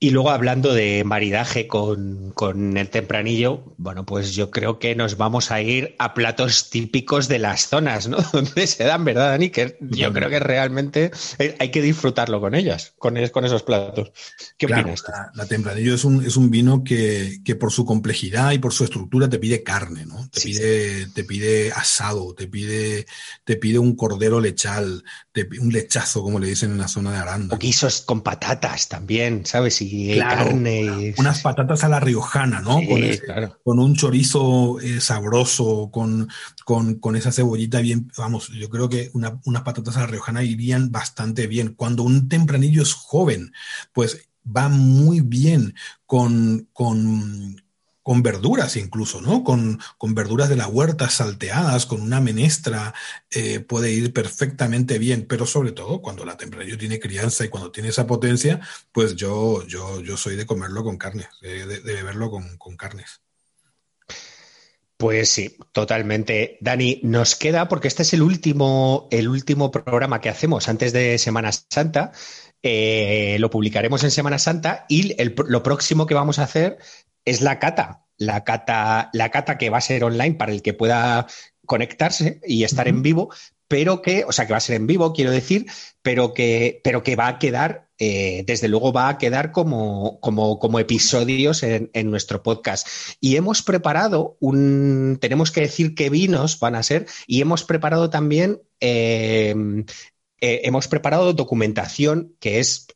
[0.00, 2.32] Y luego hablando de maridaje con,
[2.76, 7.40] el tempranillo, bueno, pues yo creo que nos vamos a ir a platos típicos de
[7.40, 8.18] las zonas, ¿no?
[8.32, 9.50] Donde se dan, ¿verdad, Dani?
[9.50, 11.10] Que yo creo que realmente
[11.58, 14.12] hay que disfrutarlo con ellas, con, con esos platos.
[14.56, 15.02] ¿Qué opinas
[15.34, 19.28] La, tempranillo es un, es un vino que, por su complejidad y por su estructura
[19.28, 20.28] te pide carne, ¿no?
[20.28, 23.06] Te, pide, te pide asado, te pide,
[23.42, 27.16] te pide un cordero lechal, te, un lechazo, como le dicen en la zona de
[27.16, 27.56] Aranda.
[27.56, 29.87] O guisos con patatas también, ¿sabes?
[30.18, 31.14] Carne.
[31.18, 32.80] Unas patatas a la riojana, ¿no?
[33.64, 36.28] con, un chorizo eh, sabroso, con,
[36.64, 41.46] con, esa cebollita bien, vamos, yo creo que unas patatas a la riojana irían bastante
[41.46, 41.74] bien.
[41.74, 43.52] Cuando un tempranillo es joven,
[43.92, 45.74] pues va muy bien
[46.06, 47.62] con, con
[48.08, 49.44] con verduras incluso, ¿no?
[49.44, 52.94] Con, con, verduras de la huerta salteadas, con una menestra,
[53.30, 57.70] eh, puede ir perfectamente bien, pero sobre todo cuando la tempranillo tiene crianza y cuando
[57.70, 58.60] tiene esa potencia,
[58.92, 63.20] pues yo, yo, yo soy de comerlo con carnes, de, beberlo con, con carnes.
[64.96, 66.56] Pues sí, totalmente.
[66.62, 71.18] Dani, nos queda, porque este es el último, el último programa que hacemos antes de
[71.18, 72.12] Semana Santa.
[72.62, 75.14] Eh, lo publicaremos en Semana Santa y
[75.46, 76.78] lo próximo que vamos a hacer
[77.30, 78.04] es la cata.
[78.16, 81.26] La cata, la cata que va a ser online para el que pueda
[81.66, 83.30] conectarse y estar en vivo,
[83.68, 85.66] pero que, o sea, que va a ser en vivo, quiero decir,
[86.02, 90.58] pero que, pero que va a quedar, eh, desde luego va a quedar como, como,
[90.58, 92.88] como episodios en, nuestro podcast.
[93.20, 98.08] Y hemos preparado un, tenemos que decir qué vinos van a ser, y hemos preparado
[98.08, 99.54] también, eh,
[100.40, 102.86] eh, hemos preparado documentación que es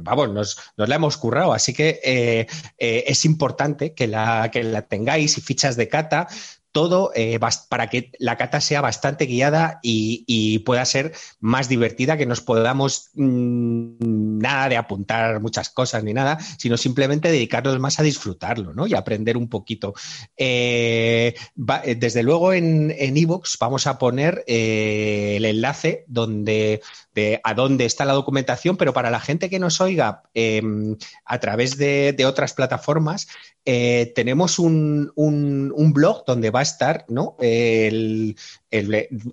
[0.00, 2.46] vamos, nos, la hemos currado, así que eh,
[2.78, 6.28] eh, es importante que la, que la tengáis y fichas de cata,
[6.72, 7.10] todo
[7.70, 13.08] para que la cata sea bastante guiada y, pueda ser más divertida, que nos podamos
[13.14, 18.86] mm, nada de apuntar muchas cosas ni nada, sino simplemente dedicarnos más a disfrutarlo ¿no?
[18.86, 19.94] y aprender un poquito.
[20.36, 26.82] desde luego en Evox vamos a poner el enlace donde
[27.42, 31.76] a dónde está la documentación, pero para la gente que nos oiga em, a través
[31.78, 33.28] de, otras plataformas,
[33.64, 35.12] eh, tenemos un,
[35.94, 37.36] blog donde va a estar ¿no?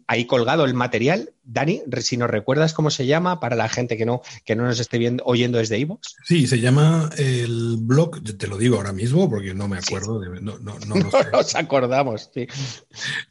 [0.07, 4.05] Ahí colgado el material Dani, si nos recuerdas cómo se llama para la gente que
[4.05, 6.15] no, que no nos esté viendo, oyendo desde Evox.
[6.23, 10.57] Sí, se llama el blog, te lo digo ahora mismo porque no me acuerdo, no,
[11.33, 12.47] nos acordamos, sí.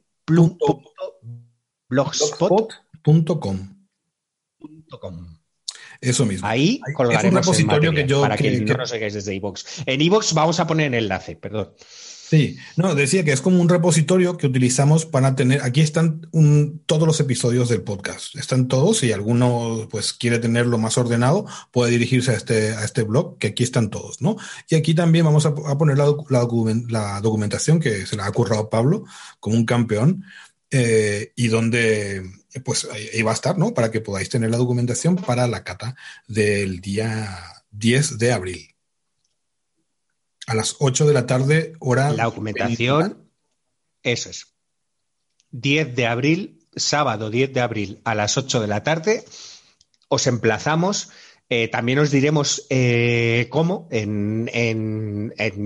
[1.95, 3.75] blogspot.com.
[6.01, 6.47] Eso mismo.
[6.47, 9.65] Ahí colgaremos es un repositorio que yo para que, no nos oigáis desde iVoox.
[9.87, 11.73] En iVoox vamos a poner el enlace, perdón.
[11.79, 16.23] Sí, no, decía que es como un repositorio que utilizamos para tener, aquí están
[16.87, 21.93] todos los episodios del podcast, están todos, si alguno pues quiere tenerlo más ordenado, puede
[21.93, 24.37] dirigirse a este, a este blog, que aquí están todos, ¿no?
[24.69, 26.07] Y aquí también vamos a, poner la,
[26.89, 29.05] la, documentación que se la ha currado Pablo
[29.39, 30.25] como un campeón,
[30.77, 32.29] eh, y donde
[32.65, 33.75] pues ahí va a estar, ¿no?
[33.75, 35.95] Para que podáis tener la documentación para la cata
[36.27, 38.75] del día 10 de abril.
[40.49, 42.11] A las 8 de la tarde, hora.
[42.11, 43.31] La documentación,
[44.03, 44.49] eso es.
[45.53, 49.25] 10 de abril, sábado 10 de abril a las 8 de la tarde.
[50.09, 51.11] Os emplazamos
[51.57, 54.51] eh, también os diremos eh, cómo, en,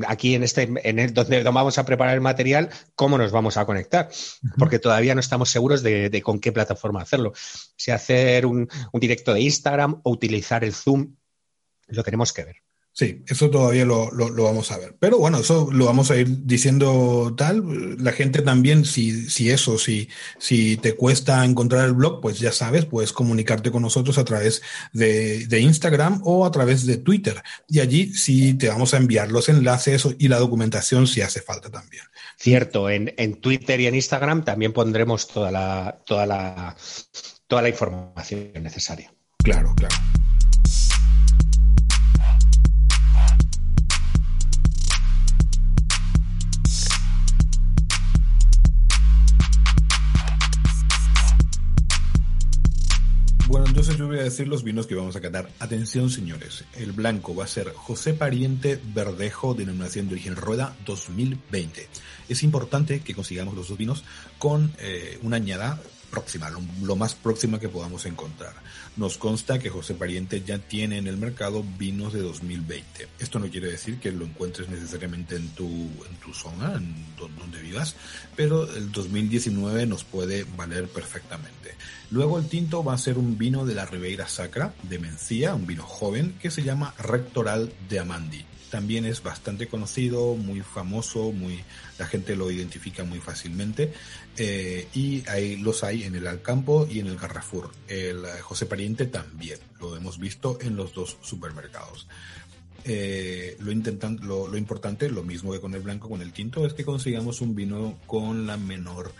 [0.06, 3.64] aquí en este, en el, donde vamos a preparar el material, cómo nos vamos a
[3.64, 4.10] conectar,
[4.58, 7.32] porque todavía no estamos seguros de, con qué plataforma hacerlo.
[7.76, 11.14] Si hacer un, un directo de Instagram o utilizar el Zoom,
[11.86, 12.67] lo tenemos que ver.
[12.98, 14.96] Sí, eso todavía lo, vamos a ver.
[14.98, 17.96] Pero bueno, eso lo vamos a ir diciendo tal.
[18.02, 20.08] La gente también, si, si eso, si,
[20.40, 24.62] si te cuesta encontrar el blog, pues ya sabes, puedes comunicarte con nosotros a través
[24.92, 27.40] de, Instagram o a través de Twitter.
[27.68, 31.70] Y allí sí te vamos a enviar los enlaces y la documentación si hace falta
[31.70, 32.02] también.
[32.36, 36.76] Cierto, en, en Twitter y en Instagram también pondremos toda la, toda la,
[37.46, 39.14] toda la información necesaria.
[39.44, 39.94] Claro, claro.
[54.30, 55.50] Decir los vinos que vamos a catar.
[55.58, 56.64] Atención, señores.
[56.74, 61.88] El blanco va a ser José Pariente Verdejo, denominación de origen Rueda 2020.
[62.28, 64.04] Es importante que consigamos los dos vinos
[64.38, 66.50] con eh, una añada próxima,
[66.82, 68.54] lo, más próxima que podamos encontrar.
[68.98, 73.06] Nos consta que José Pariente ya tiene en el mercado vinos de 2020.
[73.20, 77.62] Esto no quiere decir que lo encuentres necesariamente en tu, en tu zona, en donde
[77.62, 77.94] vivas,
[78.34, 81.76] pero el 2019 nos puede valer perfectamente.
[82.10, 85.68] Luego el tinto va a ser un vino de la Ribeira Sacra, de Mencía, un
[85.68, 91.62] vino joven que se llama Rectoral de Amandi también es bastante conocido, muy famoso, muy
[91.98, 93.92] la gente lo identifica muy fácilmente
[94.36, 97.70] eh, y ahí los hay en el Alcampo y en el Carrefour.
[97.88, 102.06] El eh, José Pariente también lo hemos visto en los dos supermercados.
[102.84, 106.72] Eh, lo, intentan, lo, importante, lo mismo que con el blanco, con el tinto, es
[106.72, 109.12] que consigamos un vino con la menor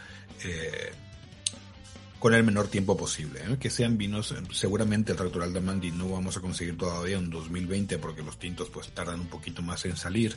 [2.19, 3.41] con el menor tiempo posible.
[3.41, 3.57] ¿eh?
[3.61, 7.99] Que sean vinos, seguramente el Rectoral de Mandi no vamos a conseguir todavía en 2020
[7.99, 10.37] porque los tintos pues tardan un poquito más en salir.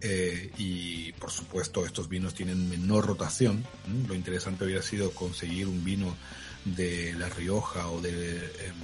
[0.00, 3.64] Eh, y por supuesto estos vinos tienen menor rotación.
[4.08, 6.16] Lo interesante hubiera sido conseguir un vino
[6.64, 8.74] de La Rioja o de, em,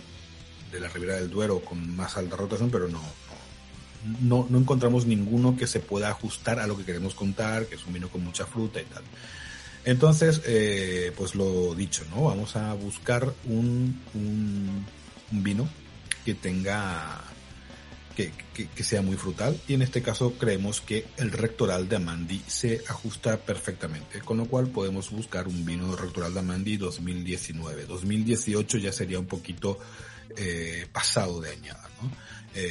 [0.71, 3.03] de la Ribera del Duero con más alta rotación, pero no,
[4.21, 7.87] no, no encontramos ninguno que se pueda ajustar a lo que queremos contar, que es
[7.87, 9.03] un vino con mucha fruta y tal.
[9.89, 12.25] Entonces, eh, pues lo dicho, ¿no?
[12.25, 14.85] Vamos a buscar un, un,
[15.31, 15.67] vino
[16.27, 17.25] que tenga,
[18.15, 22.43] que, que, sea muy frutal y en este caso creemos que el rectoral de Amandi
[22.47, 27.87] se ajusta perfectamente, con lo cual podemos buscar un vino rectoral de Amandi 2019.
[27.87, 29.79] 2018 ya sería un poquito
[30.37, 32.11] eh, pasado de añada, ¿no?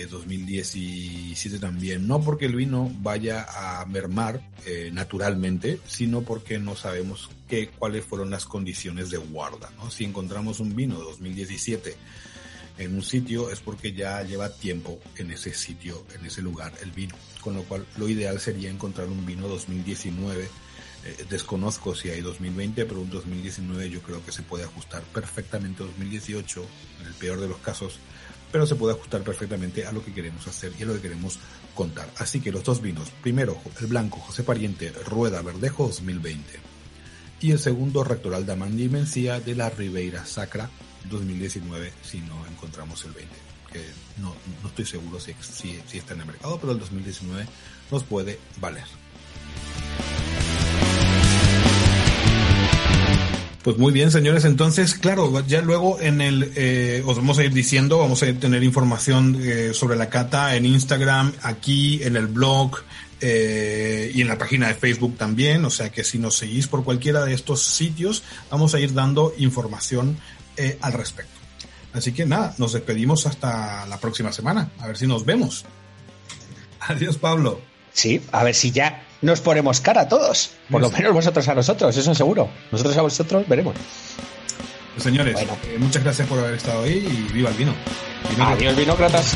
[0.10, 2.08] 2017 eh, también.
[2.08, 8.06] No porque el vino vaya a mermar eh, naturalmente, sino porque no sabemos qué, cuáles
[8.06, 9.72] fueron las condiciones de guarda.
[9.78, 9.90] ¿no?
[9.90, 11.96] Si encontramos un vino de 2017
[12.78, 16.92] en un sitio es porque ya lleva tiempo en ese sitio, en ese lugar, el
[16.92, 17.16] vino.
[17.42, 20.44] Con lo cual lo ideal sería encontrar un vino 2019.
[20.44, 25.84] Eh, desconozco si hay 2020, pero un 2019 yo creo que se puede ajustar perfectamente
[25.84, 26.66] 2018,
[27.02, 28.00] en el peor de los casos,
[28.58, 31.38] pero se puede ajustar perfectamente a lo que queremos hacer y a lo que queremos
[31.76, 32.10] contar.
[32.18, 36.60] Así que los dos vinos, primero el blanco José Pariente Rueda Verdejo 2020
[37.40, 40.72] y el segundo Rectoral de Amandi Mencía de la Ribeira Sacra
[41.08, 43.32] 2019 si no encontramos el 20
[43.72, 43.86] que
[44.20, 44.34] no,
[44.64, 47.46] no estoy seguro si, si, si está en el mercado pero el 2019
[47.92, 48.86] nos puede valer
[53.68, 54.46] Pues muy bien, señores.
[54.46, 58.64] Entonces, claro, ya luego en el, eh, os vamos a ir diciendo, vamos a tener
[58.64, 62.78] información eh, sobre la cata en Instagram, aquí, en el blog,
[63.20, 66.86] eh, y en la página de Facebook también, o sea que si nos seguís por
[66.86, 70.18] cualquiera de estos sitios, vamos a ir dando información
[70.56, 71.38] eh, al respecto.
[71.92, 75.66] Así que nada, nos despedimos hasta la próxima semana, a ver si nos vemos.
[76.80, 77.60] Adiós, Pablo.
[77.98, 81.56] Sí, a ver si ya nos ponemos cara a todos, por lo menos vosotros a
[81.56, 82.48] nosotros, eso seguro.
[82.72, 83.74] Nosotros a vosotros veremos.
[84.94, 87.74] Pues, señores, eh, muchas gracias por haber estado ahí y viva el vino.
[88.40, 89.36] Adiós, vinócratas.